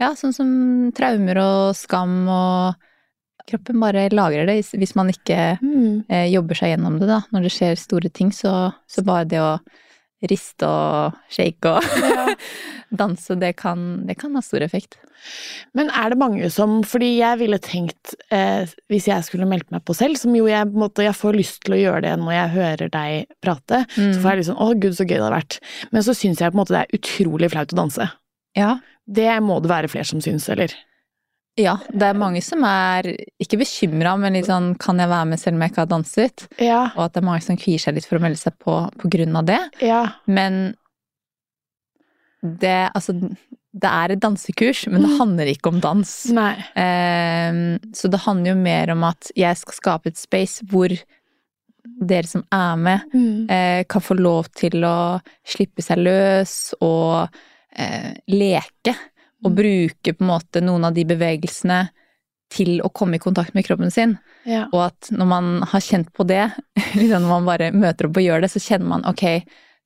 Ja, 0.00 0.14
sånn 0.16 0.32
som 0.34 0.48
traumer 0.96 1.38
og 1.38 1.76
skam 1.76 2.26
og 2.32 2.74
Kroppen 3.50 3.80
bare 3.82 4.08
lagrer 4.14 4.46
det 4.46 4.58
hvis 4.78 4.94
man 4.94 5.08
ikke 5.12 5.58
Mm. 5.62 6.04
eh, 6.08 6.28
jobber 6.32 6.54
seg 6.54 6.74
gjennom 6.76 6.98
det, 7.00 7.08
da. 7.08 7.20
Når 7.32 7.42
det 7.48 7.52
skjer 7.56 7.78
store 7.78 8.08
ting, 8.12 8.30
så, 8.30 8.72
så 8.88 9.02
bare 9.04 9.24
det 9.28 9.40
å 9.42 9.58
riste 10.30 10.62
og 10.68 11.16
shake 11.34 11.66
og 11.66 11.82
Ja. 12.02 12.26
danse, 12.92 13.34
det 13.40 13.56
kan, 13.56 14.06
det 14.06 14.18
kan 14.20 14.34
ha 14.36 14.42
stor 14.44 14.60
effekt. 14.62 14.98
Men 15.74 15.88
er 15.90 16.10
det 16.12 16.18
mange 16.18 16.48
som 16.50 16.82
Fordi 16.82 17.08
jeg 17.18 17.38
ville 17.38 17.58
tenkt, 17.62 18.14
eh, 18.30 18.66
hvis 18.90 19.06
jeg 19.08 19.22
skulle 19.24 19.46
meldt 19.48 19.70
meg 19.72 19.84
på 19.86 19.94
selv, 19.94 20.18
som 20.18 20.34
jo 20.34 20.46
jeg 20.50 20.66
måte 20.74 21.02
Jeg 21.06 21.14
får 21.14 21.36
lyst 21.38 21.60
til 21.62 21.74
å 21.76 21.78
gjøre 21.80 22.02
det 22.02 22.14
når 22.18 22.32
jeg 22.34 22.50
hører 22.56 22.90
deg 22.90 23.26
prate, 23.40 23.84
Mm. 23.96 24.12
så 24.14 24.20
får 24.20 24.30
jeg 24.30 24.38
liksom 24.42 24.58
Å, 24.58 24.68
gud, 24.80 24.92
så 24.98 25.06
gøy 25.06 25.16
det 25.18 25.22
har 25.26 25.36
vært. 25.40 25.58
Men 25.92 26.02
så 26.02 26.14
syns 26.14 26.38
jeg 26.42 26.50
på 26.52 26.54
en 26.58 26.62
måte 26.64 26.74
det 26.74 26.82
er 26.86 26.98
utrolig 26.98 27.50
flaut 27.50 27.72
å 27.72 27.76
danse. 27.82 28.10
Ja. 28.56 28.78
Det 29.08 29.30
må 29.42 29.60
det 29.62 29.70
være 29.70 29.88
flere 29.90 30.04
som 30.06 30.20
syns, 30.20 30.48
eller? 30.52 30.74
Ja, 31.60 31.76
det 31.92 32.02
er 32.08 32.14
mange 32.16 32.40
som 32.42 32.62
er 32.64 33.02
ikke 33.42 33.58
bekymra, 33.60 34.14
men 34.18 34.32
litt 34.38 34.46
sånn 34.48 34.72
kan 34.80 34.98
jeg 34.98 35.08
være 35.10 35.26
med 35.32 35.38
selv 35.40 35.56
om 35.58 35.60
jeg 35.66 35.70
ikke 35.74 35.82
har 35.84 35.90
danset? 35.90 36.46
Ja. 36.58 36.82
Og 36.96 37.04
at 37.04 37.12
det 37.12 37.22
er 37.22 37.26
mange 37.28 37.42
som 37.44 37.56
kvier 37.60 37.78
seg 37.82 37.94
litt 37.98 38.06
for 38.08 38.16
å 38.16 38.22
melde 38.24 38.40
seg 38.40 38.56
på 38.62 38.76
på 39.02 39.10
grunn 39.12 39.36
av 39.36 39.44
det. 39.50 39.60
Ja. 39.84 40.04
Men 40.26 40.74
det, 42.42 42.90
altså, 42.96 43.14
det 43.72 43.88
er 43.88 44.12
et 44.16 44.20
dansekurs, 44.22 44.86
men 44.90 45.02
det 45.04 45.10
Mm. 45.10 45.18
handler 45.18 45.46
ikke 45.52 45.68
om 45.68 45.80
dans. 45.80 46.26
Nei. 46.34 46.54
Ehm, 46.76 47.78
så 47.94 48.10
det 48.10 48.20
handler 48.20 48.50
jo 48.54 48.56
mer 48.56 48.90
om 48.90 49.04
at 49.04 49.30
jeg 49.36 49.56
skal 49.56 49.74
skape 49.74 50.06
et 50.08 50.16
space 50.18 50.62
hvor 50.66 50.88
dere 52.04 52.26
som 52.26 52.44
er 52.50 52.76
med, 52.76 53.00
Mm. 53.14 53.50
eh, 53.50 53.84
kan 53.84 54.00
få 54.02 54.16
lov 54.18 54.48
til 54.54 54.82
å 54.82 55.20
slippe 55.46 55.82
seg 55.82 55.98
løs 55.98 56.74
og 56.80 57.28
eh, 57.74 58.14
leke. 58.28 58.94
Og 59.44 59.50
Mm. 59.50 59.56
bruke 59.58 60.12
på 60.14 60.22
en 60.22 60.28
måte 60.30 60.62
noen 60.62 60.84
av 60.86 60.94
de 60.94 61.04
bevegelsene 61.04 61.88
til 62.52 62.80
å 62.84 62.90
komme 62.92 63.16
i 63.16 63.18
kontakt 63.18 63.54
med 63.54 63.64
kroppen 63.64 63.90
sin. 63.90 64.18
Ja. 64.46 64.66
Og 64.72 64.84
at 64.90 65.08
når 65.10 65.26
man 65.26 65.62
har 65.62 65.80
kjent 65.80 66.12
på 66.12 66.26
det, 66.28 66.52
liksom 66.94 67.22
når 67.24 67.28
man 67.40 67.46
bare 67.48 67.72
møter 67.72 68.06
opp 68.06 68.16
og 68.20 68.22
gjør 68.26 68.40
det, 68.44 68.50
så 68.52 68.60
kjenner 68.62 68.86
man 68.92 69.04
ok, 69.08 69.24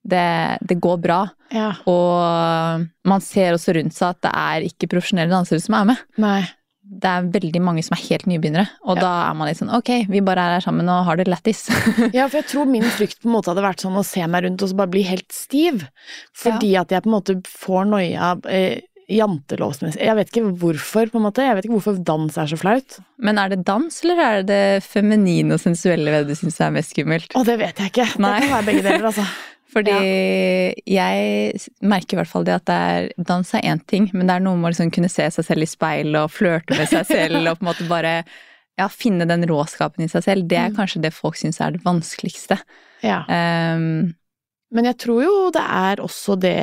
det, 0.07 0.25
det 0.67 0.77
går 0.79 0.97
bra. 1.01 1.21
ja. 1.51 1.71
Og 1.87 2.85
man 3.07 3.21
ser 3.23 3.53
også 3.55 3.73
rundt 3.77 3.95
seg 3.95 4.09
at 4.13 4.21
det 4.27 4.31
er 4.35 4.67
ikke 4.69 4.89
profesjonelle 4.93 5.31
dansere 5.33 5.61
som 5.63 5.75
er 5.79 5.85
med. 5.93 5.97
Nei. 6.21 6.41
Det 6.87 7.03
er 7.11 7.25
veldig 7.33 7.59
mange 7.59 7.81
som 7.83 7.97
er 7.97 8.03
helt 8.07 8.23
nybegynnere, 8.31 8.69
og 8.87 8.95
Ja. 8.95 9.01
da 9.01 9.09
er 9.29 9.33
man 9.35 9.49
litt 9.49 9.57
sånn 9.59 9.73
ok, 9.75 9.89
vi 10.07 10.21
bare 10.23 10.39
er 10.39 10.53
her 10.55 10.61
sammen 10.63 10.87
og 10.87 11.03
har 11.03 11.17
det 11.19 11.27
lættis. 11.27 11.65
Ja, 12.15 12.27
for 12.29 12.37
jeg 12.39 12.47
tror 12.47 12.65
min 12.71 12.83
frykt 12.95 13.19
på 13.19 13.27
en 13.27 13.33
måte 13.35 13.51
hadde 13.51 13.65
vært 13.65 13.83
sånn 13.83 13.97
å 13.99 14.05
se 14.07 14.23
meg 14.27 14.45
rundt 14.45 14.63
og 14.63 14.69
så 14.71 14.77
bare 14.79 14.93
bli 14.93 15.03
helt 15.03 15.27
stiv. 15.35 15.83
Fordi 16.33 16.77
at 16.79 16.87
jeg 16.95 17.03
på 17.03 17.11
en 17.11 17.17
måte 17.17 17.35
får 17.43 17.89
noia 17.91 18.29
eh, 18.47 18.79
jantelovsmessig. 19.07 20.01
Jeg 20.03 20.15
vet 20.17 20.31
ikke 20.33 20.49
hvorfor, 20.59 21.09
på 21.11 21.19
en 21.19 21.25
måte. 21.27 21.43
Jeg 21.45 21.55
vet 21.55 21.67
ikke 21.67 21.77
hvorfor 21.77 21.99
dans 22.03 22.37
er 22.37 22.49
så 22.51 22.57
flaut. 22.59 22.97
Men 23.23 23.37
er 23.39 23.53
det 23.53 23.61
dans, 23.67 23.99
eller 24.03 24.19
er 24.23 24.39
det 24.41 24.47
det 24.49 24.83
feminine 24.83 25.55
og 25.55 25.61
sensuelle 25.63 26.11
ved 26.11 26.25
det 26.27 26.35
du 26.35 26.41
syns 26.41 26.59
er 26.65 26.73
mest 26.75 26.91
skummelt? 26.95 27.31
Å, 27.37 27.43
det 27.47 27.55
vet 27.61 27.79
jeg 27.79 27.93
ikke. 27.93 28.07
Nei. 28.19 28.33
Det 28.41 28.47
kan 28.49 28.55
være 28.57 28.67
begge 28.71 28.83
deler, 28.89 29.07
altså. 29.11 29.27
Fordi 29.77 29.93
jeg 30.87 31.59
merker 31.85 32.15
i 32.15 32.19
hvert 32.21 32.31
fall 32.31 32.45
det 32.47 32.55
at 32.55 32.65
det 32.69 32.75
er, 32.91 33.07
dans 33.29 33.49
er 33.57 33.65
én 33.67 33.81
ting, 33.91 34.07
men 34.15 34.29
det 34.29 34.37
er 34.37 34.43
noe 34.45 34.57
med 34.59 34.69
å 34.69 34.73
liksom 34.73 34.91
kunne 34.95 35.09
se 35.11 35.25
seg 35.35 35.45
selv 35.45 35.65
i 35.65 35.69
speil 35.69 36.15
og 36.17 36.31
flørte 36.33 36.77
med 36.77 36.87
seg 36.89 37.03
selv 37.09 37.41
og 37.43 37.59
på 37.59 37.65
en 37.65 37.69
måte 37.69 37.87
bare 37.89 38.13
ja, 38.79 38.87
finne 38.93 39.27
den 39.29 39.43
råskapen 39.49 40.05
i 40.05 40.09
seg 40.11 40.23
selv. 40.25 40.47
Det 40.49 40.57
er 40.61 40.69
Mm. 40.71 40.77
kanskje 40.79 41.01
det 41.03 41.13
folk 41.13 41.35
syns 41.39 41.59
er 41.61 41.75
det 41.75 41.83
vanskeligste. 41.85 42.57
Ja. 43.03 43.23
Um, 43.27 44.13
Men 44.73 44.85
jeg 44.89 44.97
tror 45.03 45.21
jo 45.23 45.35
det 45.55 45.63
er 45.63 46.01
også 46.03 46.35
det 46.39 46.55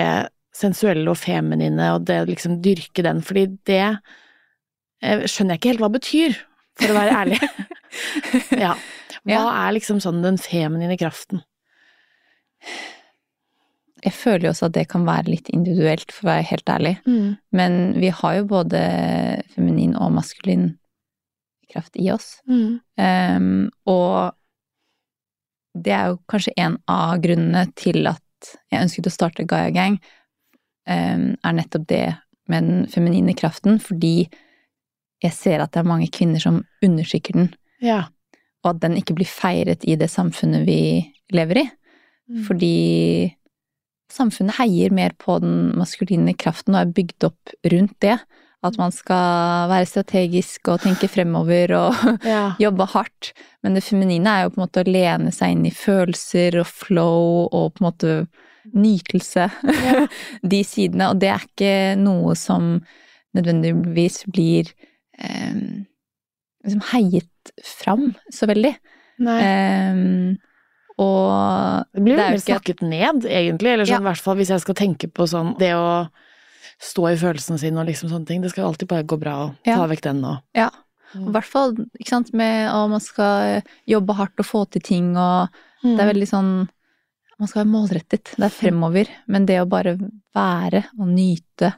sensuelle 0.55 1.07
og 1.11 1.19
feminine, 1.19 1.93
og 1.95 2.07
det 2.09 2.21
liksom 2.31 2.61
dyrke 2.65 3.05
den, 3.07 3.23
fordi 3.27 3.47
det 3.69 3.83
eh, 5.03 5.25
skjønner 5.27 5.57
jeg 5.57 5.61
ikke 5.61 5.73
helt 5.73 5.83
hva 5.83 5.91
det 5.91 6.01
betyr, 6.01 6.37
for 6.81 6.93
å 6.93 6.99
være 6.99 7.17
ærlig. 7.23 7.41
ja. 8.65 8.75
Hva 9.25 9.43
er 9.49 9.75
liksom 9.77 10.03
sånn 10.05 10.23
den 10.25 10.39
feminine 10.41 10.99
kraften? 11.01 11.43
Jeg 14.05 14.13
føler 14.13 14.47
jo 14.47 14.53
også 14.53 14.69
at 14.69 14.75
det 14.77 14.89
kan 14.93 15.07
være 15.09 15.33
litt 15.33 15.49
individuelt, 15.55 16.13
for 16.13 16.27
å 16.27 16.33
være 16.35 16.49
helt 16.51 16.71
ærlig. 16.71 16.95
Men 17.57 17.79
vi 17.97 18.11
har 18.13 18.35
jo 18.37 18.49
både 18.51 18.81
feminin 19.55 19.95
og 19.97 20.13
maskulin 20.19 20.75
kraft 21.73 21.97
i 21.97 22.11
oss. 22.13 22.37
Ehm, 23.01 23.71
og 23.89 24.35
det 25.75 25.95
er 25.97 26.13
jo 26.13 26.21
kanskje 26.31 26.55
en 26.61 26.77
av 26.91 27.17
grunnene 27.25 27.65
til 27.81 28.05
at 28.07 28.53
jeg 28.71 28.85
ønsket 28.85 29.09
å 29.09 29.15
starte 29.15 29.49
Gaia 29.49 29.73
Gang, 29.75 29.97
er 30.87 31.53
nettopp 31.57 31.87
det 31.89 32.03
med 32.49 32.63
den 32.69 32.87
feminine 32.93 33.35
kraften, 33.35 33.79
fordi 33.81 34.29
jeg 35.25 35.33
ser 35.33 35.63
at 35.65 35.73
det 35.73 35.81
er 35.81 35.89
mange 35.89 36.11
kvinner 36.13 36.41
som 36.43 36.63
undertrykker 36.85 37.33
den, 37.39 37.55
Ja. 37.81 38.03
og 38.65 38.75
at 38.75 38.81
den 38.83 38.97
ikke 39.01 39.15
blir 39.17 39.27
feiret 39.31 39.85
i 39.89 39.95
det 39.97 40.11
samfunnet 40.13 40.67
vi 40.67 41.07
lever 41.33 41.63
i. 41.63 41.65
Mm. 42.29 42.43
Fordi 42.45 43.35
samfunnet 44.13 44.57
heier 44.61 44.93
mer 44.95 45.13
på 45.19 45.39
den 45.43 45.73
maskuline 45.79 46.35
kraften 46.39 46.75
og 46.77 46.83
er 46.85 46.93
bygd 46.97 47.27
opp 47.31 47.55
rundt 47.73 47.97
det. 48.05 48.19
At 48.65 48.79
man 48.81 48.93
skal 48.97 49.69
være 49.69 49.85
strategisk 49.89 50.69
og 50.73 50.81
tenke 50.81 51.09
fremover 51.13 51.75
og 51.77 51.95
Ja. 52.25 52.55
jobbe 52.61 52.87
hardt. 52.95 53.33
Men 53.63 53.75
det 53.77 53.85
feminine 53.85 54.25
er 54.31 54.43
jo 54.47 54.55
på 54.55 54.61
en 54.61 54.65
måte 54.67 54.85
å 54.85 54.89
lene 54.89 55.33
seg 55.33 55.53
inn 55.53 55.67
i 55.69 55.73
følelser 55.75 56.61
og 56.63 56.67
flow 56.71 57.49
og 57.53 57.75
på 57.75 57.83
en 57.83 57.89
måte 57.91 58.15
nytelse. 58.73 59.51
Ja. 59.85 60.07
De 60.55 60.63
sidene. 60.65 61.11
Og 61.13 61.21
det 61.21 61.29
er 61.35 61.45
ikke 61.45 61.75
noe 62.01 62.35
som 62.39 62.81
nødvendigvis 63.37 64.23
blir 64.31 64.71
eh, 65.19 65.55
liksom 66.65 66.83
heiet 66.93 67.53
fram 67.65 68.13
så 68.33 68.47
veldig. 68.51 68.75
Nei. 69.25 69.39
Eh, 69.43 70.37
og 71.03 71.85
Det 71.93 72.03
blir 72.05 72.19
ikke- 72.23 72.45
snakket 72.47 72.83
ned, 72.83 73.25
egentlig. 73.27 73.73
Eller 73.75 73.85
sånn, 73.85 73.99
Ja. 73.99 74.05
i 74.05 74.09
hvert 74.13 74.23
fall 74.23 74.37
hvis 74.37 74.49
jeg 74.55 74.61
skal 74.61 74.75
tenke 74.75 75.09
på 75.11 75.27
sånn 75.27 75.59
Det 75.59 75.73
å 75.75 76.09
stå 76.81 77.13
i 77.13 77.17
følelsene 77.17 77.59
sine 77.59 77.79
og 77.81 77.87
liksom 77.87 78.11
sånne 78.11 78.27
ting. 78.27 78.41
Det 78.43 78.51
skal 78.51 78.67
alltid 78.67 78.89
bare 78.89 79.03
gå 79.05 79.19
bra 79.19 79.35
å 79.51 79.55
Ja. 79.67 79.77
ta 79.77 79.87
vekk 79.87 80.01
den 80.03 80.21
nå. 80.23 80.41
Ja. 80.55 80.71
Mm. 81.15 81.29
I 81.29 81.33
hvert 81.33 81.45
fall 81.45 81.73
ikke 81.75 82.09
sant, 82.09 82.33
med 82.35 82.69
at 82.69 82.91
man 82.91 83.01
skal 83.01 83.63
jobbe 83.87 84.15
hardt 84.15 84.39
og 84.39 84.47
få 84.47 84.71
til 84.71 84.83
ting, 84.83 85.17
og 85.17 85.49
det 85.85 86.01
er 86.01 86.13
veldig 86.13 86.27
sånn 86.29 86.69
Man 87.45 87.51
skal 87.51 87.61
være 87.61 87.73
målrettet. 87.75 88.31
Det 88.39 88.47
er 88.47 88.53
fremover. 88.53 89.09
Men 89.29 89.45
det 89.45 89.59
å 89.61 89.69
bare 89.69 89.99
være 90.33 90.81
og 90.97 91.11
nyte, 91.13 91.75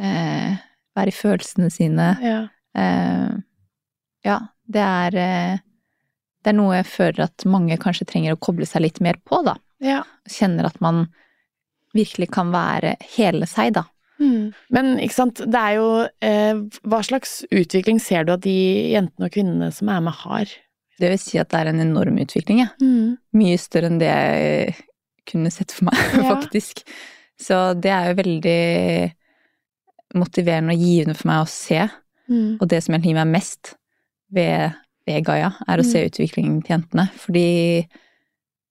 eh, 0.00 0.54
være 0.96 1.12
i 1.12 1.16
følelsene 1.16 1.68
sine 1.72 2.06
ja. 2.24 2.38
eh, 2.72 3.34
Ja, 4.24 4.38
det 4.64 4.80
er 4.80 5.16
eh, 5.20 5.58
Det 6.40 6.52
er 6.54 6.56
noe 6.56 6.78
jeg 6.78 6.88
føler 6.88 7.26
at 7.26 7.44
mange 7.44 7.76
kanskje 7.80 8.06
trenger 8.08 8.32
å 8.32 8.40
koble 8.40 8.64
seg 8.68 8.86
litt 8.86 9.02
mer 9.04 9.20
på, 9.28 9.42
da. 9.44 9.58
ja. 9.84 10.00
Kjenner 10.24 10.70
at 10.70 10.80
man 10.80 11.04
virkelig 11.94 12.30
kan 12.32 12.48
være 12.54 12.96
hele 13.18 13.44
seg, 13.46 13.74
da. 13.76 13.84
Men 14.72 14.94
ikke 15.02 15.18
sant, 15.18 15.40
det 15.44 15.60
er 15.60 15.76
jo 15.76 15.86
eh, 16.22 16.60
Hva 16.86 17.00
slags 17.04 17.42
utvikling 17.50 17.98
ser 18.00 18.24
du 18.24 18.32
at 18.36 18.44
de 18.46 18.56
jentene 18.94 19.28
og 19.28 19.36
kvinnene 19.36 19.68
som 19.74 19.90
er 19.92 20.00
med, 20.06 20.16
har? 20.24 20.56
Det 20.96 21.10
vil 21.12 21.20
si 21.20 21.38
at 21.42 21.50
det 21.52 21.60
er 21.60 21.72
en 21.72 21.82
enorm 21.82 22.16
utvikling, 22.22 22.62
ja. 22.62 22.68
mye 23.34 23.58
større 23.58 23.90
enn 23.90 24.00
det 24.00 24.08
jeg 24.08 24.76
kunne 25.30 25.50
sett 25.54 25.72
for 25.74 25.88
meg, 25.90 25.98
Ja. 26.20 26.28
faktisk. 26.36 26.84
Så 27.40 27.60
det 27.74 27.90
er 27.90 28.10
jo 28.12 28.18
veldig 28.22 28.58
motiverende 30.14 30.74
og 30.76 30.82
givende 30.84 31.16
for 31.18 31.30
meg 31.32 31.42
å 31.44 31.50
se. 31.50 31.80
Og 32.62 32.64
det 32.70 32.78
som 32.84 32.94
egentlig 32.94 33.10
gir 33.12 33.18
meg 33.18 33.32
mest 33.34 33.72
ved, 34.32 34.76
ved 35.04 35.24
Gaia, 35.26 35.50
er 35.68 35.80
å 35.82 35.84
se 35.86 36.04
utviklingen 36.06 36.62
til 36.64 36.76
jentene. 36.78 37.08
Fordi 37.20 37.48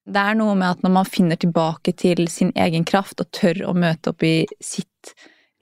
det 0.03 0.19
er 0.23 0.35
noe 0.39 0.55
med 0.57 0.69
at 0.71 0.81
når 0.83 0.93
man 0.95 1.05
finner 1.07 1.37
tilbake 1.39 1.93
til 1.99 2.25
sin 2.31 2.49
egen 2.59 2.83
kraft 2.87 3.21
og 3.21 3.29
tør 3.35 3.61
å 3.69 3.75
møte 3.77 4.11
opp 4.11 4.23
i 4.25 4.45
sitt 4.63 5.13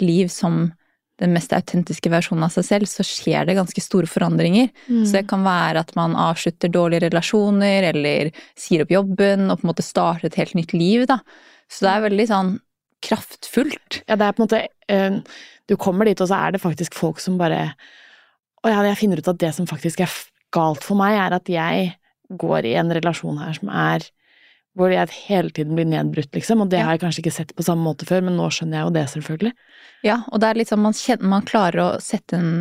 liv 0.01 0.29
som 0.33 0.69
den 1.21 1.31
mest 1.35 1.53
autentiske 1.53 2.09
versjonen 2.11 2.43
av 2.47 2.51
seg 2.55 2.65
selv, 2.65 2.89
så 2.89 3.05
skjer 3.05 3.45
det 3.47 3.55
ganske 3.59 3.81
store 3.83 4.09
forandringer. 4.09 4.71
Så 4.89 5.11
det 5.19 5.27
kan 5.29 5.45
være 5.45 5.83
at 5.85 5.93
man 5.95 6.15
avslutter 6.17 6.71
dårlige 6.73 7.05
relasjoner, 7.05 7.87
eller 7.93 8.31
sier 8.59 8.81
opp 8.83 8.91
jobben, 8.95 9.45
og 9.53 9.61
på 9.61 9.67
en 9.67 9.71
måte 9.71 9.85
starter 9.85 10.27
et 10.31 10.39
helt 10.41 10.57
nytt 10.57 10.73
liv, 10.73 11.05
da. 11.09 11.19
Så 11.71 11.85
det 11.85 11.93
er 11.93 12.05
veldig 12.09 12.27
sånn 12.31 12.51
kraftfullt. 13.05 14.01
Ja, 14.09 14.17
det 14.19 14.27
er 14.27 14.35
på 14.37 14.41
en 14.43 14.47
måte 14.47 14.61
eh, 14.91 15.19
Du 15.69 15.77
kommer 15.79 16.05
dit, 16.09 16.19
og 16.21 16.29
så 16.29 16.37
er 16.47 16.55
det 16.55 16.61
faktisk 16.61 16.93
folk 16.97 17.21
som 17.23 17.37
bare 17.39 17.71
Å 18.61 18.69
ja, 18.69 18.81
jeg 18.91 18.99
finner 18.99 19.21
ut 19.21 19.29
at 19.31 19.39
det 19.41 19.53
som 19.57 19.65
faktisk 19.69 20.03
er 20.05 20.11
galt 20.53 20.83
for 20.85 20.99
meg, 20.99 21.15
er 21.17 21.33
at 21.37 21.49
jeg 21.49 21.93
går 22.29 22.67
i 22.69 22.75
en 22.79 22.91
relasjon 22.93 23.39
her 23.41 23.55
som 23.57 23.71
er 23.73 24.05
hvor 24.77 24.87
jeg 24.93 25.09
hele 25.25 25.49
tiden 25.51 25.75
blir 25.75 25.87
nedbrutt, 25.89 26.29
liksom. 26.31 26.61
Og 26.63 26.69
det 26.71 26.79
Ja. 26.79 26.85
har 26.85 26.93
jeg 26.95 27.01
kanskje 27.01 27.19
ikke 27.25 27.33
sett 27.35 27.55
på 27.57 27.63
samme 27.65 27.83
måte 27.83 28.05
før, 28.07 28.21
men 28.23 28.37
nå 28.37 28.45
skjønner 28.47 28.77
jeg 28.79 28.85
jo 28.85 28.93
det, 28.95 29.03
selvfølgelig. 29.11 29.51
Ja, 30.03 30.23
og 30.31 30.41
det 30.41 30.49
er 30.49 30.65
sånn 30.65 30.81
man, 30.81 30.93
kjenner, 30.97 31.29
man 31.37 31.45
klarer 31.47 31.83
å 31.83 31.89
sette 32.01 32.39
en 32.39 32.53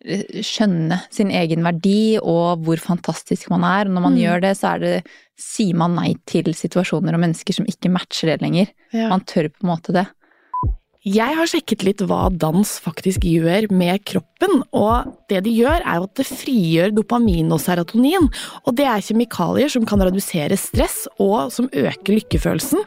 Skjønne 0.00 0.96
sin 1.12 1.28
egen 1.28 1.60
verdi 1.60 2.16
og 2.16 2.62
hvor 2.64 2.80
fantastisk 2.80 3.50
man 3.52 3.66
er. 3.68 3.84
Og 3.84 3.92
når 3.92 4.00
man 4.06 4.14
Mm. 4.14 4.20
gjør 4.22 4.40
det, 4.40 4.52
så 4.56 4.74
er 4.74 4.78
det 4.80 5.04
Sier 5.36 5.74
man 5.74 5.94
nei 5.94 6.14
til 6.26 6.44
situasjoner 6.44 7.14
og 7.14 7.20
mennesker 7.20 7.52
som 7.52 7.66
ikke 7.66 7.90
matcher 7.92 8.28
det 8.28 8.40
lenger. 8.42 8.68
Man 9.08 9.20
tør 9.20 9.48
på 9.48 9.60
en 9.64 9.70
måte 9.76 9.92
det. 9.92 10.06
Jeg 11.02 11.32
har 11.34 11.46
sjekket 11.48 11.82
litt 11.82 12.02
hva 12.04 12.28
dans 12.36 12.78
faktisk 12.80 13.20
gjør 13.24 13.70
med 13.72 14.04
kroppen, 14.04 14.62
og 14.76 15.16
det 15.30 15.44
de 15.44 15.50
gjør 15.50 15.80
er 15.80 15.96
jo 15.96 16.04
at 16.04 16.14
det 16.14 16.26
frigjør 16.28 16.92
dopamin 16.94 17.50
og 17.50 17.60
serotonin, 17.60 18.28
og 18.66 18.76
det 18.76 18.84
er 18.84 19.00
kjemikalier 19.00 19.70
som 19.72 19.86
kan 19.88 19.98
redusere 20.04 20.58
stress 20.60 21.08
og 21.18 21.50
som 21.52 21.70
øker 21.72 22.20
lykkefølelsen. 22.20 22.84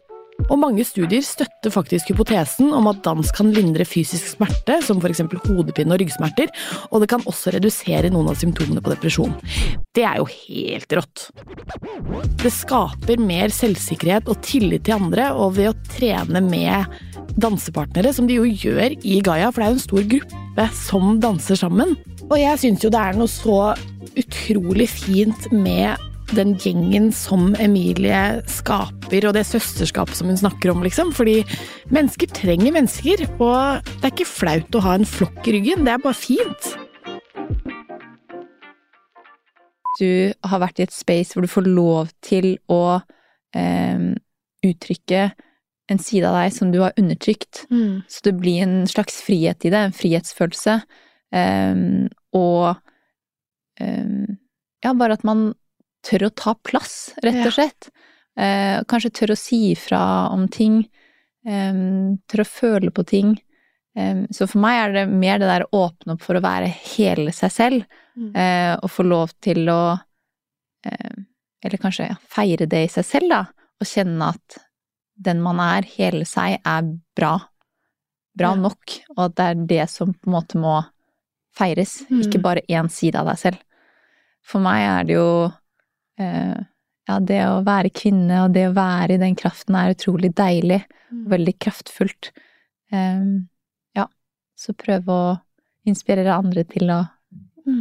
Og 0.50 0.58
mange 0.60 0.84
studier 0.88 1.24
støtter 1.25 1.72
faktisk 1.74 2.12
hypotesen 2.12 2.74
om 2.75 2.90
at 2.92 3.02
dans 3.06 3.30
kan 3.36 3.52
lindre 3.54 3.86
fysisk 3.88 4.34
smerte, 4.34 4.80
som 4.86 5.00
f.eks. 5.00 5.24
hodepine 5.46 5.96
og 5.96 6.02
ryggsmerter, 6.02 6.52
og 6.92 7.04
det 7.04 7.10
kan 7.13 7.24
også 7.30 7.56
redusere 7.56 8.12
noen 8.13 8.32
av 8.32 8.40
symptomene 8.42 8.84
på 8.84 8.94
depresjon. 8.94 9.36
Det 9.96 10.06
er 10.08 10.20
jo 10.20 10.28
helt 10.28 10.98
rått. 11.00 11.28
Det 12.44 12.52
skaper 12.54 13.22
mer 13.22 13.54
selvsikkerhet 13.54 14.30
og 14.32 14.42
tillit 14.46 14.88
til 14.88 14.98
andre, 14.98 15.32
og 15.38 15.58
ved 15.60 15.72
å 15.72 15.78
trene 15.94 16.44
med 16.44 17.02
dansepartnere, 17.40 18.13
som 18.13 18.28
de 18.30 18.38
jo 18.38 18.48
gjør 18.48 18.98
i 19.02 19.20
Gaia, 19.25 19.52
for 19.52 19.62
det 19.62 19.68
er 19.68 19.74
jo 19.74 19.80
en 19.80 19.88
stor 19.88 20.10
gruppe 20.16 20.70
som 20.78 21.20
danser 21.24 21.60
sammen. 21.60 21.96
Og 22.30 22.38
jeg 22.40 22.62
syns 22.62 22.86
jo 22.86 22.92
det 22.94 23.02
er 23.02 23.18
noe 23.18 23.32
så 23.32 23.74
utrolig 24.20 24.90
fint 24.92 25.50
med 25.54 25.98
den 26.38 26.56
gjengen 26.60 27.12
som 27.16 27.52
Emilie 27.62 28.44
skaper, 28.52 29.30
og 29.30 29.36
det 29.38 29.46
søsterskapet 29.50 30.18
som 30.20 30.32
hun 30.32 30.40
snakker 30.40 30.74
om, 30.74 30.84
liksom. 30.86 31.13
Fordi 31.16 31.42
mennesker 31.94 32.32
trenger 32.34 32.75
mennesker, 32.75 33.28
og 33.40 33.84
det 33.98 34.08
er 34.08 34.16
ikke 34.16 34.30
flaut 34.30 34.80
å 34.80 34.86
ha 34.88 34.98
en 34.98 35.08
flokk 35.08 35.46
i 35.48 35.58
ryggen, 35.60 35.86
det 35.88 35.96
er 35.96 36.04
bare 36.04 36.18
fint. 36.18 36.74
du 40.00 40.34
har 40.46 40.62
vært 40.63 40.82
i 40.82 40.88
et 40.88 40.94
space 40.94 41.34
hvor 41.34 41.46
du 41.46 41.52
får 41.52 41.68
lov 41.70 42.12
til 42.25 42.56
å 42.72 43.00
eh, 43.56 44.13
uttrykke 44.66 45.25
en 45.92 46.00
side 46.00 46.30
av 46.30 46.38
deg 46.40 46.54
som 46.56 46.72
du 46.74 46.80
har 46.82 46.96
undertrykt. 47.00 47.66
Så 48.10 48.24
det 48.28 48.36
blir 48.40 48.63
en 48.63 48.78
slags 48.90 49.20
frihet 49.25 49.66
i 49.68 49.74
det, 49.74 49.82
en 49.82 49.96
frihetsfølelse. 49.96 50.80
Eh, 51.36 51.84
og 52.40 52.63
eh, 53.84 54.16
ja, 54.84 54.94
bare 54.94 55.20
at 55.20 55.28
man 55.28 55.52
tør 56.03 56.27
å 56.27 56.33
ta 56.36 56.53
plass, 56.67 57.13
rett 57.24 57.45
og 57.48 57.53
slett. 57.55 57.89
Eh, 58.38 58.81
kanskje 58.89 59.12
tør 59.13 59.33
å 59.36 59.39
si 59.39 59.72
ifra 59.72 60.29
om 60.33 60.48
ting. 60.51 60.81
Eh, 61.48 61.74
tør 62.27 62.43
å 62.43 62.48
føle 62.50 62.91
på 62.91 63.05
ting. 63.07 63.36
Eh, 63.95 64.24
så 64.33 64.48
for 64.50 64.60
meg 64.63 64.79
er 64.81 64.93
det 64.98 65.03
mer 65.13 65.39
det 65.39 65.48
der 65.51 65.65
å 65.67 65.83
åpne 65.88 66.15
opp 66.15 66.24
for 66.25 66.36
å 66.39 66.43
være 66.43 66.67
hele 66.95 67.31
seg 67.36 67.51
selv. 67.53 67.86
Eh, 68.38 68.74
og 68.77 68.89
få 68.93 69.03
lov 69.07 69.31
til 69.41 69.65
å 69.74 69.98
eh, 70.86 71.13
Eller 71.65 71.79
kanskje 71.79 72.10
ja, 72.10 72.15
feire 72.27 72.65
det 72.67 72.81
i 72.83 72.89
seg 72.91 73.05
selv, 73.07 73.29
da. 73.31 73.45
Og 73.79 73.88
kjenne 73.88 74.33
at 74.36 74.57
den 75.15 75.39
man 75.41 75.62
er, 75.63 75.86
hele 75.95 76.25
seg, 76.27 76.57
er 76.60 76.89
bra. 77.15 77.38
Bra 78.36 78.50
Ja. 78.51 78.55
nok. 78.60 78.98
Og 79.15 79.22
at 79.29 79.36
det 79.38 79.45
er 79.45 79.62
det 79.69 79.86
som 79.89 80.12
på 80.13 80.27
en 80.27 80.33
måte 80.36 80.60
må 80.60 80.74
feires. 81.55 82.01
Mm. 82.10 82.19
Ikke 82.25 82.41
bare 82.43 82.65
én 82.67 82.89
side 82.91 83.15
av 83.15 83.27
deg 83.31 83.38
selv. 83.39 83.62
For 84.43 84.60
meg 84.60 84.81
er 84.83 85.03
det 85.07 85.15
jo 85.15 85.53
Ja, 86.17 87.15
det 87.20 87.39
å 87.50 87.63
være 87.65 87.89
kvinne 87.91 88.46
og 88.46 88.53
det 88.55 88.67
å 88.70 88.75
være 88.75 89.15
i 89.15 89.22
den 89.22 89.34
kraften 89.36 89.75
er 89.75 89.96
utrolig 89.96 90.29
deilig. 90.38 90.84
Mm. 91.13 91.24
veldig 91.29 91.53
kraftfullt. 91.62 92.32
Um, 92.91 93.48
ja. 93.98 94.08
Så 94.58 94.74
prøve 94.77 95.13
å 95.13 95.32
inspirere 95.89 96.36
andre 96.36 96.65
til 96.70 96.89
å 96.93 97.01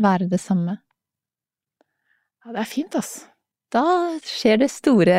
være 0.02 0.28
det 0.30 0.40
samme. 0.42 0.78
Ja, 2.42 2.52
det 2.52 2.64
er 2.64 2.70
fint, 2.70 2.96
altså. 2.98 3.28
Da 3.72 3.84
skjer 4.26 4.58
det 4.60 4.68
store, 4.68 5.14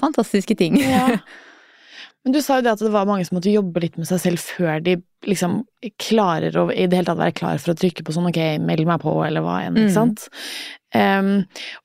fantastiske 0.00 0.56
ting. 0.56 0.78
Ja. 0.80 1.18
Men 2.22 2.36
du 2.36 2.38
sa 2.40 2.56
jo 2.56 2.64
det 2.64 2.76
at 2.76 2.84
det 2.84 2.92
var 2.94 3.08
mange 3.08 3.26
som 3.26 3.36
måtte 3.36 3.52
jobbe 3.52 3.82
litt 3.82 3.98
med 4.00 4.08
seg 4.08 4.22
selv 4.22 4.44
før 4.46 4.80
de 4.84 4.94
liksom 5.28 5.60
klarer 6.02 6.56
å 6.58 6.64
i 6.72 6.86
det 6.90 6.98
hele 6.98 7.06
tatt 7.08 7.20
være 7.20 7.34
klar 7.38 7.58
for 7.62 7.72
å 7.72 7.78
trykke 7.78 8.04
på 8.06 8.14
sånn 8.14 8.28
ok, 8.30 8.40
meld 8.60 8.86
meg 8.88 9.00
på, 9.04 9.12
eller 9.26 9.44
hva 9.44 9.60
enn, 9.66 9.76
ikke 9.78 9.92
Mm. 9.92 9.94
sant. 9.94 10.28
Um, 10.94 11.30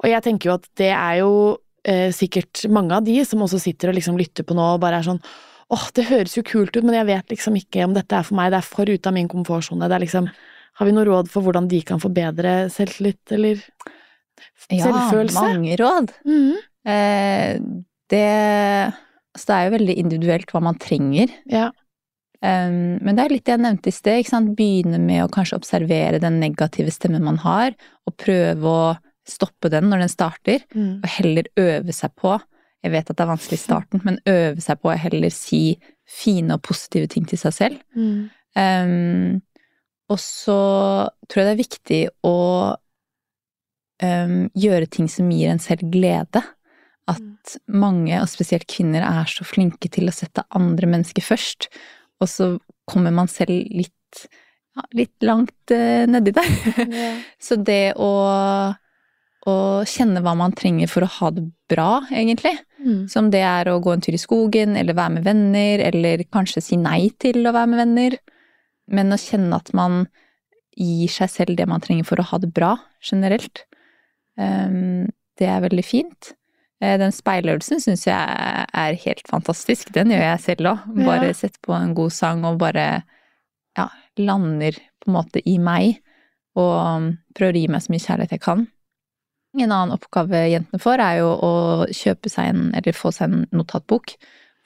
og 0.04 0.10
jeg 0.10 0.24
tenker 0.26 0.50
jo 0.50 0.56
at 0.58 0.66
det 0.76 0.90
er 0.92 1.20
jo 1.22 1.32
uh, 1.88 2.10
sikkert 2.12 2.66
mange 2.70 2.92
av 2.98 3.06
de 3.06 3.20
som 3.26 3.40
også 3.46 3.60
sitter 3.62 3.90
og 3.90 3.96
liksom 3.96 4.18
lytter 4.20 4.44
på 4.44 4.58
nå 4.58 4.66
og 4.74 4.82
bare 4.84 5.00
er 5.00 5.08
sånn 5.08 5.22
åh, 5.70 5.86
det 5.94 6.06
høres 6.08 6.36
jo 6.38 6.44
kult 6.48 6.76
ut, 6.78 6.84
men 6.84 6.96
jeg 6.96 7.06
vet 7.10 7.30
liksom 7.34 7.56
ikke 7.60 7.84
om 7.84 7.94
dette 7.96 8.16
er 8.16 8.24
for 8.24 8.36
meg, 8.40 8.52
det 8.52 8.60
er 8.62 8.68
for 8.68 8.88
ute 8.88 9.08
av 9.10 9.14
min 9.16 9.28
komfortsone, 9.28 9.88
det 9.90 9.96
er 9.98 10.06
liksom 10.06 10.30
Har 10.78 10.86
vi 10.86 10.92
noe 10.94 11.08
råd 11.08 11.28
for 11.34 11.42
hvordan 11.42 11.68
de 11.68 11.80
kan 11.82 11.98
få 12.00 12.12
bedre 12.14 12.70
selvtillit, 12.70 13.20
eller 13.34 13.64
Ja, 14.70 14.92
mange 15.34 15.76
råd. 15.80 16.12
Mm. 16.26 16.54
Uh, 16.88 17.84
det 18.10 18.94
Altså, 19.38 19.46
det 19.48 19.56
er 19.56 19.66
jo 19.68 19.74
veldig 19.78 19.96
individuelt 20.02 20.52
hva 20.52 20.62
man 20.66 20.78
trenger. 20.82 21.30
Ja. 21.46 21.68
Um, 22.38 23.00
men 23.02 23.18
det 23.18 23.24
er 23.24 23.34
litt 23.34 23.46
det 23.48 23.56
jeg 23.56 23.64
nevnte 23.64 23.90
i 23.90 23.96
sted. 23.96 24.20
ikke 24.22 24.30
sant? 24.30 24.52
Begynne 24.58 25.00
med 25.02 25.24
å 25.24 25.32
kanskje 25.34 25.58
observere 25.58 26.20
den 26.22 26.40
negative 26.40 26.92
stemmen 26.94 27.26
man 27.26 27.40
har, 27.42 27.74
og 28.06 28.18
prøve 28.22 28.62
å 28.70 28.98
stoppe 29.28 29.72
den 29.74 29.90
når 29.90 30.06
den 30.06 30.14
starter, 30.14 30.62
Mm. 30.74 31.02
og 31.04 31.10
heller 31.18 31.44
øve 31.58 31.94
seg 31.94 32.14
på 32.16 32.40
Jeg 32.84 32.92
vet 32.94 33.10
at 33.10 33.18
det 33.18 33.24
er 33.26 33.34
vanskelig 33.34 33.58
i 33.58 33.66
starten, 33.66 34.02
men 34.06 34.20
øve 34.30 34.62
seg 34.62 34.80
på 34.80 34.92
å 34.94 34.98
heller 34.98 35.30
si 35.34 35.80
fine 36.08 36.54
og 36.54 36.62
positive 36.62 37.08
ting 37.10 37.26
til 37.26 37.38
seg 37.42 37.54
selv. 37.54 37.80
Mm. 37.98 38.30
Um, 38.56 39.42
og 40.10 40.20
så 40.22 41.10
tror 41.28 41.42
jeg 41.42 41.48
det 41.48 41.56
er 41.56 41.66
viktig 41.66 42.02
å 42.24 42.78
um, 44.04 44.50
gjøre 44.56 44.88
ting 44.94 45.10
som 45.12 45.30
gir 45.34 45.50
en 45.52 45.60
selv 45.60 45.90
glede. 45.92 46.44
At 47.08 47.58
mange, 47.68 48.22
og 48.22 48.30
spesielt 48.30 48.68
kvinner, 48.68 49.02
er 49.02 49.30
så 49.32 49.44
flinke 49.48 49.90
til 49.92 50.08
å 50.08 50.16
sette 50.16 50.46
andre 50.56 50.90
mennesker 50.92 51.24
først. 51.24 51.70
Og 52.24 52.30
så 52.32 52.50
kommer 52.88 53.14
man 53.14 53.30
selv 53.32 53.54
litt, 53.54 54.28
ja, 54.78 54.86
litt 54.98 55.26
langt 55.26 55.74
uh, 55.74 56.04
nedi 56.10 56.34
der. 56.36 56.52
Ja. 56.98 57.12
så 57.42 57.58
det 57.60 57.98
å, 58.00 58.12
å 59.48 59.58
kjenne 59.88 60.24
hva 60.26 60.34
man 60.40 60.56
trenger 60.58 60.90
for 60.92 61.06
å 61.06 61.12
ha 61.20 61.32
det 61.36 61.46
bra, 61.70 61.92
egentlig. 62.12 62.56
Mm. 62.84 63.08
Som 63.12 63.32
det 63.34 63.44
er 63.46 63.70
å 63.70 63.80
gå 63.84 63.94
en 63.94 64.04
tur 64.04 64.16
i 64.16 64.22
skogen, 64.22 64.78
eller 64.80 64.98
være 64.98 65.18
med 65.18 65.28
venner, 65.28 65.84
eller 65.90 66.26
kanskje 66.34 66.64
si 66.64 66.80
nei 66.80 67.10
til 67.20 67.44
å 67.46 67.56
være 67.56 67.74
med 67.74 67.84
venner. 67.84 68.18
Men 68.88 69.14
å 69.14 69.20
kjenne 69.20 69.60
at 69.60 69.74
man 69.78 70.06
gir 70.78 71.10
seg 71.12 71.32
selv 71.34 71.58
det 71.58 71.66
man 71.70 71.82
trenger 71.84 72.06
for 72.08 72.22
å 72.22 72.28
ha 72.32 72.40
det 72.42 72.52
bra, 72.54 72.76
generelt. 73.04 73.66
Um, 74.38 75.10
det 75.38 75.50
er 75.50 75.64
veldig 75.66 75.86
fint. 75.86 76.34
Eh, 76.82 76.98
Den 77.02 77.12
speiløvelsen 77.12 77.80
syns 77.82 78.06
jeg 78.06 78.68
er 78.74 78.98
helt 79.04 79.28
fantastisk. 79.30 79.92
Den 79.96 80.12
gjør 80.14 80.26
jeg 80.26 80.40
selv 80.46 80.72
òg. 80.74 80.84
Bare 81.06 81.28
Ja. 81.32 81.34
setter 81.34 81.60
på 81.66 81.74
en 81.74 81.94
god 81.98 82.12
sang 82.12 82.44
og 82.46 82.60
bare 82.60 83.04
ja, 83.78 83.88
lander 84.18 84.72
på 85.02 85.08
en 85.10 85.14
måte 85.14 85.42
i 85.46 85.58
meg. 85.58 86.02
Og 86.58 86.74
um, 86.98 87.18
prøver 87.38 87.54
å 87.54 87.62
gi 87.62 87.68
meg 87.70 87.82
så 87.82 87.92
mye 87.94 88.02
kjærlighet 88.02 88.32
jeg 88.32 88.42
kan. 88.42 88.68
En 89.58 89.72
annen 89.72 89.94
oppgave 89.96 90.44
jentene 90.52 90.80
får, 90.82 91.00
er 91.02 91.18
jo 91.20 91.30
å 91.42 91.52
kjøpe 91.94 92.30
seg 92.30 92.50
en, 92.52 92.64
eller 92.78 92.94
få 92.94 93.12
seg 93.14 93.30
en 93.32 93.46
notatbok, 93.54 94.16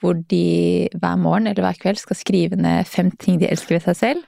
hvor 0.02 0.14
de 0.28 0.88
hver 0.96 1.16
morgen 1.20 1.46
eller 1.46 1.62
hver 1.62 1.78
kveld 1.80 2.00
skal 2.00 2.16
skrive 2.18 2.56
ned 2.58 2.86
fem 2.90 3.10
ting 3.22 3.38
de 3.40 3.46
elsker 3.48 3.76
ved 3.78 3.84
seg 3.86 3.96
selv, 3.96 4.24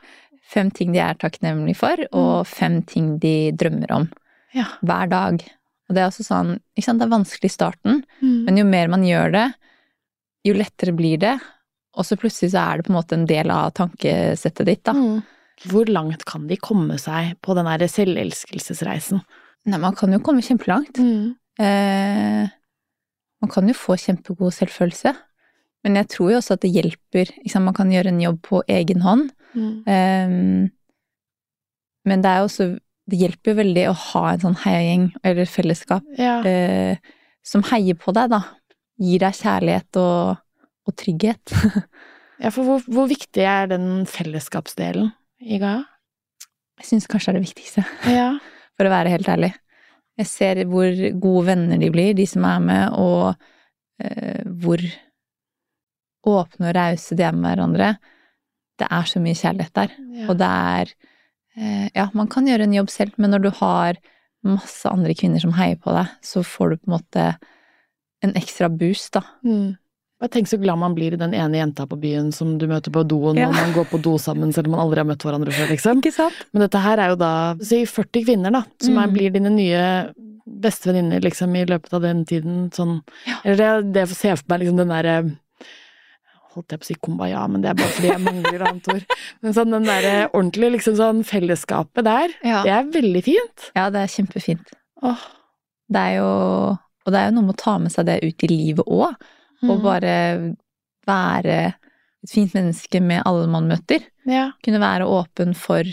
fem 0.48 0.70
ting 0.70 0.92
de 0.94 1.00
er 1.02 1.16
takknemlige 1.20 1.76
for, 1.76 1.96
og 2.12 2.46
fem 2.46 2.82
ting 2.86 3.18
de 3.20 3.50
drømmer 3.52 3.90
om. 3.96 4.06
Ja. 4.54 4.68
Hver 4.86 5.08
dag. 5.10 5.42
Og 5.88 5.94
det 5.96 6.00
er 6.02 6.08
også 6.08 6.24
sånn, 6.24 6.54
ikke 6.76 6.86
sant, 6.86 6.98
det 7.02 7.06
er 7.08 7.12
vanskelig 7.18 7.50
i 7.50 7.54
starten, 7.58 8.02
Mm. 8.22 8.44
men 8.46 8.56
jo 8.56 8.64
mer 8.64 8.88
man 8.88 9.02
gjør 9.04 9.32
det, 9.32 9.54
jo 10.46 10.54
lettere 10.54 10.94
blir 10.96 11.18
det, 11.20 11.34
og 11.94 12.04
så 12.04 12.16
plutselig 12.16 12.50
så 12.54 12.62
er 12.72 12.76
det 12.80 12.86
på 12.86 12.92
en 12.92 12.96
måte 12.98 13.12
en 13.18 13.26
del 13.26 13.50
av 13.50 13.72
tankesettet 13.76 14.66
ditt, 14.66 14.82
da. 14.84 14.92
Mm. 14.96 15.22
Hvor 15.70 15.86
langt 15.92 16.24
kan 16.26 16.46
de 16.48 16.56
komme 16.56 16.96
seg 16.98 17.36
på 17.40 17.54
den 17.54 17.68
derre 17.68 17.86
selvelskelsesreisen? 17.88 19.20
Nei, 19.66 19.78
man 19.78 19.94
kan 19.94 20.12
jo 20.12 20.18
komme 20.20 20.42
kjempelangt. 20.42 20.98
Eh, 21.60 22.48
man 23.40 23.50
kan 23.52 23.68
jo 23.68 23.74
få 23.78 23.94
kjempegod 23.96 24.52
selvfølelse. 24.52 25.14
Men 25.84 25.94
jeg 26.00 26.08
tror 26.08 26.32
jo 26.32 26.38
også 26.40 26.56
at 26.56 26.64
det 26.64 26.72
hjelper. 26.74 27.30
Sant? 27.48 27.64
Man 27.64 27.74
kan 27.76 27.92
gjøre 27.92 28.08
en 28.10 28.20
jobb 28.20 28.40
på 28.42 28.62
egen 28.66 29.00
hånd. 29.04 29.30
Mm. 29.54 29.86
Eh, 29.86 30.70
men 32.04 32.22
det 32.24 32.28
er 32.30 32.38
jo 32.42 32.48
også 32.48 32.66
Det 33.10 33.18
hjelper 33.20 33.52
jo 33.52 33.58
veldig 33.60 33.84
å 33.90 33.96
ha 34.00 34.22
en 34.32 34.40
sånn 34.40 34.56
heiagjeng 34.62 35.08
eller 35.26 35.48
fellesskap 35.50 36.04
Ja. 36.18 36.38
eh, 36.48 36.96
som 37.44 37.64
heier 37.68 37.98
på 38.00 38.14
deg, 38.16 38.30
da. 38.32 38.38
Gir 39.02 39.20
deg 39.20 39.36
kjærlighet 39.36 39.98
og, 40.00 40.38
og 40.88 40.94
trygghet. 40.96 41.52
ja, 42.42 42.48
for 42.54 42.62
hvor, 42.64 42.86
hvor 42.88 43.10
viktig 43.10 43.44
er 43.44 43.68
den 43.74 44.06
fellesskapsdelen 44.08 45.10
i 45.44 45.58
Gaia? 45.60 45.82
Jeg 46.80 46.88
syns 46.88 47.06
kanskje 47.10 47.34
det 47.34 47.36
er 47.36 47.42
det 47.42 47.48
viktigste. 47.50 47.84
Ja. 48.08 48.30
for 48.78 48.88
å 48.88 48.94
være 48.94 49.12
helt 49.12 49.28
ærlig. 49.30 49.52
Jeg 50.18 50.30
ser 50.30 50.62
hvor 50.70 50.88
gode 51.20 51.46
venner 51.50 51.78
de 51.82 51.90
blir, 51.92 52.14
de 52.16 52.24
som 52.30 52.44
er 52.48 52.60
med, 52.64 52.96
og 52.96 53.34
eh, 54.00 54.40
hvor 54.62 54.80
åpne 56.24 56.70
og 56.70 56.76
rause 56.78 57.16
de 57.18 57.24
er 57.26 57.34
med 57.36 57.50
hverandre. 57.50 57.88
Det 58.80 58.86
er 58.90 59.10
så 59.10 59.20
mye 59.22 59.36
kjærlighet 59.38 59.74
der. 59.76 59.92
Ja. 60.22 60.28
Og 60.30 60.38
det 60.40 60.48
er 60.48 60.94
Ja, 61.56 62.08
man 62.14 62.26
kan 62.28 62.46
gjøre 62.46 62.62
en 62.66 62.72
jobb 62.74 62.90
selv, 62.90 63.12
men 63.16 63.30
når 63.30 63.42
du 63.44 63.50
har 63.60 63.96
masse 64.44 64.90
andre 64.90 65.14
kvinner 65.14 65.40
som 65.40 65.52
heier 65.56 65.76
på 65.80 65.92
deg, 65.94 66.08
så 66.20 66.42
får 66.44 66.70
du 66.70 66.76
på 66.82 66.88
en 66.90 66.94
måte 66.98 67.26
en 68.24 68.32
ekstra 68.34 68.68
boost, 68.68 69.12
da. 69.14 69.22
Mm. 69.44 69.76
Og 70.22 70.30
Tenk 70.32 70.48
så 70.48 70.56
glad 70.60 70.78
man 70.80 70.94
blir 70.96 71.12
i 71.12 71.20
den 71.20 71.34
ene 71.36 71.58
jenta 71.58 71.84
på 71.86 71.98
byen 72.00 72.30
som 72.32 72.56
du 72.58 72.66
møter 72.70 72.90
på 72.94 73.02
doen, 73.06 73.36
Ja. 73.36 73.48
og 73.48 73.54
man 73.54 73.72
går 73.76 73.84
på 73.90 74.00
do 74.02 74.16
sammen 74.18 74.52
selv 74.54 74.66
om 74.68 74.72
man 74.76 74.80
aldri 74.86 74.98
har 75.02 75.04
møtt 75.10 75.22
hverandre 75.26 75.52
før, 75.52 75.68
liksom. 75.70 76.00
Ikke 76.00 76.12
sant? 76.14 76.34
Men 76.52 76.62
dette 76.66 76.80
her 76.80 76.98
er 76.98 77.08
jo 77.12 77.16
da 77.16 77.32
si 77.60 77.84
40 77.84 78.24
kvinner, 78.24 78.50
da, 78.52 78.64
som 78.80 78.96
er, 78.98 79.06
Mm. 79.06 79.12
blir 79.14 79.30
dine 79.32 79.50
nye 79.50 80.14
bestevenninner, 80.46 81.20
liksom 81.20 81.54
i 81.56 81.64
løpet 81.66 81.92
av 81.92 82.02
den 82.02 82.24
tiden, 82.24 82.70
sånn 82.72 83.02
Ja. 83.26 83.36
Eller 83.44 83.56
det, 83.82 83.92
det 83.92 84.08
jeg 84.08 84.16
ser 84.16 84.36
for 84.36 84.44
meg 84.48 84.60
liksom 84.60 84.76
den 84.76 84.88
derre 84.88 85.36
Holdt 86.54 86.70
jeg 86.70 86.80
på 86.80 86.84
å 86.84 86.86
si 86.86 86.94
kumbaya, 87.02 87.42
men 87.50 87.62
det 87.64 87.70
er 87.72 87.78
bare 87.80 87.92
fordi 87.96 88.10
jeg 88.12 88.22
mangler 88.22 88.62
annet 88.68 88.88
ord. 88.92 89.06
Men 89.42 89.54
sånn 89.56 89.72
den 89.74 89.86
derre 89.88 90.12
ordentlige 90.30 90.74
liksom 90.76 90.94
sånn 91.00 91.22
fellesskapet 91.26 92.04
der, 92.06 92.34
Ja. 92.46 92.62
det 92.62 92.70
er 92.76 92.90
veldig 93.02 93.22
fint. 93.26 93.70
ja, 93.74 93.88
det 93.90 94.04
er 94.04 94.12
kjempefint. 94.14 94.70
Åh. 95.02 95.24
Det 95.90 96.00
er 96.00 96.14
jo 96.20 96.78
Og 97.06 97.12
det 97.12 97.18
er 97.20 97.26
jo 97.28 97.34
noe 97.36 97.44
med 97.50 97.54
å 97.58 97.60
ta 97.60 97.74
med 97.78 97.92
seg 97.92 98.06
det 98.06 98.22
ut 98.24 98.44
i 98.44 98.48
livet 98.48 98.86
òg. 98.86 99.14
Og 99.64 99.74
Mm. 99.78 99.82
bare 99.82 100.56
være 101.06 101.56
et 102.24 102.30
fint 102.30 102.54
menneske 102.54 103.00
med 103.02 103.22
alle 103.26 103.46
man 103.50 103.68
møter. 103.68 104.00
Ja. 104.24 104.52
Kunne 104.64 104.80
være 104.80 105.04
åpen 105.04 105.54
for 105.54 105.84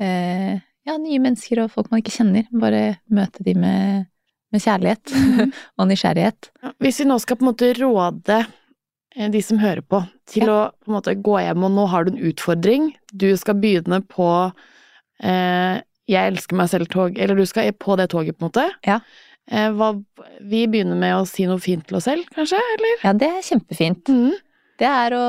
eh, 0.00 0.54
ja, 0.86 0.96
nye 0.96 1.20
mennesker 1.20 1.60
og 1.64 1.70
folk 1.74 1.90
man 1.92 2.00
ikke 2.00 2.14
kjenner. 2.16 2.46
Bare 2.52 2.98
møte 3.12 3.44
de 3.44 3.54
med, 3.54 4.06
med 4.52 4.64
kjærlighet 4.64 5.12
mm. 5.12 5.52
og 5.78 5.88
nysgjerrighet. 5.90 6.50
Ja, 6.62 6.72
Hvis 6.80 7.00
vi 7.02 7.08
nå 7.10 7.18
skal 7.20 7.36
på 7.36 7.44
en 7.46 7.52
måte 7.52 7.72
råde 7.76 8.40
de 9.16 9.42
som 9.42 9.58
hører 9.58 9.82
på, 9.82 10.02
til 10.30 10.48
å 10.50 10.58
på 10.84 10.92
måte 10.94 11.14
gå 11.18 11.38
hjem, 11.42 11.64
og 11.66 11.72
nå 11.74 11.86
har 11.90 12.04
du 12.06 12.12
en 12.12 12.22
utfordring, 12.30 12.92
du 13.12 13.36
skal 13.36 13.58
begynne 13.58 14.00
på 14.06 14.28
eh, 15.22 15.80
Jeg 16.10 16.32
elsker 16.32 16.56
meg 16.58 16.70
selv-tog, 16.70 17.18
eller 17.18 17.38
du 17.38 17.44
skal 17.46 17.72
på 17.72 17.96
det 17.98 18.08
toget, 18.10 18.38
på 18.38 18.46
en 18.46 18.50
måte. 18.50 18.64
Ja. 18.86 19.00
Eh, 19.50 19.68
hva, 19.74 19.92
vi 20.40 20.64
begynner 20.70 20.98
med 20.98 21.16
å 21.16 21.26
si 21.26 21.46
noe 21.46 21.58
fint 21.62 21.86
til 21.86 21.98
oss 21.98 22.06
selv, 22.06 22.26
kanskje, 22.34 22.58
eller? 22.76 22.96
Ja, 23.02 23.12
det 23.18 23.28
er 23.30 23.46
kjempefint. 23.46 24.10
Mm. 24.10 24.32
Det 24.80 24.88
er 24.88 25.14
å 25.18 25.26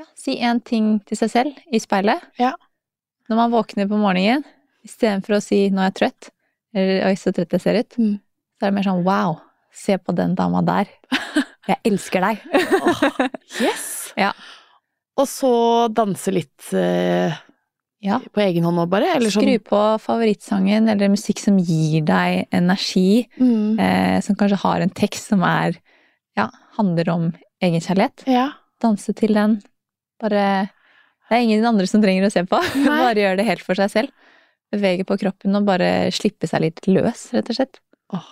ja, 0.00 0.06
si 0.18 0.38
én 0.40 0.62
ting 0.64 0.96
til 1.06 1.18
seg 1.18 1.30
selv 1.34 1.60
i 1.70 1.82
speilet. 1.82 2.22
Ja. 2.40 2.54
Når 3.30 3.38
man 3.44 3.54
våkner 3.54 3.86
på 3.90 3.98
morgenen, 4.00 4.46
istedenfor 4.86 5.36
å 5.36 5.42
si 5.44 5.68
'nå 5.70 5.82
er 5.82 5.90
jeg 5.90 5.98
trøtt', 6.00 6.30
eller 6.74 7.06
'oi, 7.06 7.14
så 7.18 7.32
trøtt 7.34 7.52
jeg 7.52 7.60
ser 7.60 7.78
ut', 7.82 7.98
Mm. 7.98 8.18
så 8.58 8.66
er 8.66 8.70
det 8.70 8.74
mer 8.74 8.82
sånn 8.88 9.04
'wow, 9.04 9.40
se 9.72 9.98
på 9.98 10.14
den 10.14 10.34
dama 10.34 10.62
der'. 10.62 10.88
Jeg 11.68 11.80
elsker 11.90 12.24
deg. 12.24 12.42
Yes! 13.64 13.86
Ja. 14.18 14.30
Og 15.20 15.26
så 15.28 15.52
danse 15.92 16.32
litt 16.32 16.70
eh, 16.76 17.34
Ja. 18.00 18.16
på 18.32 18.40
egen 18.40 18.64
hånd 18.64 18.78
nå, 18.78 18.86
bare? 18.90 19.10
Eller 19.16 19.32
sånn 19.32 19.44
Skru 19.44 19.58
på 19.66 19.80
favorittsangen 20.00 20.88
eller 20.88 21.12
musikk 21.12 21.42
som 21.42 21.58
gir 21.60 22.06
deg 22.08 22.46
energi, 22.56 23.26
mm. 23.36 23.76
eh, 23.76 24.16
som 24.24 24.38
kanskje 24.40 24.62
har 24.62 24.80
en 24.80 24.94
tekst 24.96 25.28
som 25.34 25.44
er 25.44 25.76
ja, 26.38 26.48
handler 26.78 27.12
om 27.12 27.28
egenkjærlighet. 27.60 28.24
Ja. 28.30 28.48
Danse 28.80 29.12
til 29.18 29.36
den. 29.36 29.58
Bare 30.22 30.70
Det 31.28 31.36
er 31.36 31.44
ingen 31.44 31.66
andre 31.68 31.86
som 31.86 32.00
trenger 32.02 32.26
å 32.26 32.32
se 32.32 32.46
på. 32.48 32.58
Bare 32.88 33.18
gjør 33.20 33.36
det 33.38 33.48
helt 33.50 33.66
for 33.66 33.78
seg 33.78 33.92
selv. 33.92 34.16
Bevege 34.72 35.04
på 35.04 35.18
kroppen 35.18 35.58
og 35.58 35.66
bare 35.66 36.12
slippe 36.14 36.46
seg 36.46 36.62
litt 36.62 36.84
løs, 36.86 37.32
rett 37.34 37.48
og 37.50 37.56
slett. 37.56 37.80
Åh. 38.14 38.28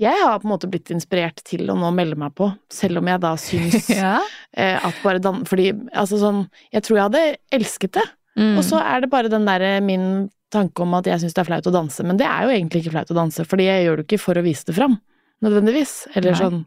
Jeg 0.00 0.14
har 0.22 0.38
på 0.40 0.46
en 0.48 0.52
måte 0.54 0.68
blitt 0.70 0.90
inspirert 0.94 1.40
til 1.46 1.68
å 1.70 1.76
nå 1.78 1.90
melde 1.94 2.16
meg 2.20 2.34
på, 2.38 2.50
selv 2.72 2.98
om 3.00 3.08
jeg 3.10 3.20
da 3.24 3.32
syns 3.40 3.88
ja. 3.94 4.18
eh, 4.56 4.78
at 4.86 5.00
bare 5.02 5.18
dan... 5.22 5.42
Fordi 5.48 5.70
altså 5.94 6.18
sånn 6.22 6.44
Jeg 6.72 6.82
tror 6.86 6.98
jeg 6.98 7.06
hadde 7.08 7.24
elsket 7.58 7.92
det. 7.98 8.06
Mm. 8.38 8.56
Og 8.58 8.64
så 8.66 8.80
er 8.82 9.00
det 9.04 9.10
bare 9.12 9.30
den 9.32 9.46
derre 9.46 9.76
min 9.84 10.28
tanke 10.54 10.82
om 10.84 10.94
at 10.94 11.06
jeg 11.10 11.18
syns 11.22 11.34
det 11.34 11.42
er 11.42 11.48
flaut 11.48 11.66
å 11.66 11.74
danse. 11.74 12.02
Men 12.06 12.18
det 12.20 12.26
er 12.26 12.44
jo 12.46 12.52
egentlig 12.54 12.84
ikke 12.84 12.94
flaut 12.94 13.10
å 13.10 13.16
danse, 13.18 13.44
fordi 13.50 13.66
jeg 13.66 13.84
gjør 13.88 13.96
det 14.02 14.06
ikke 14.08 14.20
for 14.22 14.38
å 14.38 14.44
vise 14.46 14.66
det 14.68 14.74
fram. 14.76 14.98
Nødvendigvis. 15.42 15.94
Eller 16.14 16.34
Nei. 16.34 16.38
sånn 16.38 16.60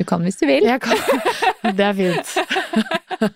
Du 0.00 0.04
kan 0.04 0.24
hvis 0.26 0.38
du 0.40 0.46
vil. 0.50 0.64
jeg 0.66 0.80
kan, 0.82 0.98
Det 1.78 1.84
er 1.86 1.94
fint. 1.94 2.32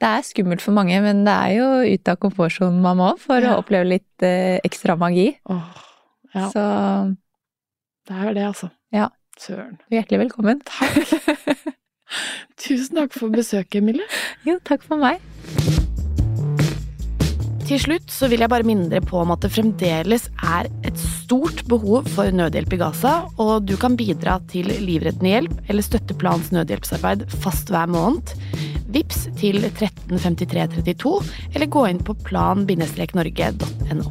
Det 0.00 0.06
er 0.08 0.22
skummelt 0.26 0.62
for 0.64 0.74
mange, 0.74 0.96
men 1.04 1.22
det 1.26 1.34
er 1.34 1.52
jo 1.58 1.66
ut 1.94 2.08
av 2.10 2.16
komfortsonen 2.22 2.80
man 2.82 2.98
må 2.98 3.10
for 3.20 3.38
Ja. 3.42 3.54
å 3.54 3.60
oppleve 3.62 3.86
litt 3.90 4.24
eh, 4.26 4.58
ekstra 4.66 4.96
magi. 4.98 5.28
åh. 5.50 5.66
Ja, 6.34 6.46
Så 6.50 6.62
det 8.08 8.16
er 8.16 8.32
det, 8.36 8.46
altså. 8.52 8.70
Ja. 8.92 9.08
Søren. 9.40 9.78
hjertelig 9.90 10.18
velkommen. 10.26 10.60
Tusen 12.60 12.98
takk 12.98 13.14
for 13.16 13.32
besøket, 13.32 13.80
Emilie. 13.80 14.04
Jo, 14.44 14.58
takk 14.66 14.84
for 14.84 15.00
meg. 15.00 15.22
Til 17.70 17.78
slutt 17.78 18.10
så 18.10 18.26
vil 18.26 18.42
jeg 18.42 18.50
bare 18.50 18.66
minne 18.66 18.88
dere 18.90 19.04
på 19.06 19.20
om 19.20 19.30
at 19.30 19.44
det 19.44 19.52
fremdeles 19.54 20.24
er 20.42 20.66
et 20.82 20.96
stort 20.98 21.62
behov 21.70 22.08
for 22.10 22.26
nødhjelp 22.34 22.74
i 22.74 22.80
Gaza, 22.80 23.12
og 23.38 23.68
du 23.70 23.76
kan 23.78 23.94
bidra 23.94 24.40
til 24.50 24.66
livreddende 24.82 25.30
hjelp 25.30 25.70
eller 25.70 25.86
støtte 25.86 26.16
Plans 26.18 26.50
nødhjelpsarbeid 26.50 27.28
fast 27.44 27.70
hver 27.70 27.86
måned. 27.94 28.34
Vips 28.90 29.28
til 29.38 29.62
135332, 29.70 31.14
eller 31.54 31.70
gå 31.70 31.86
inn 31.92 32.02
på 32.02 32.18
plan-norge.no. 32.26 34.10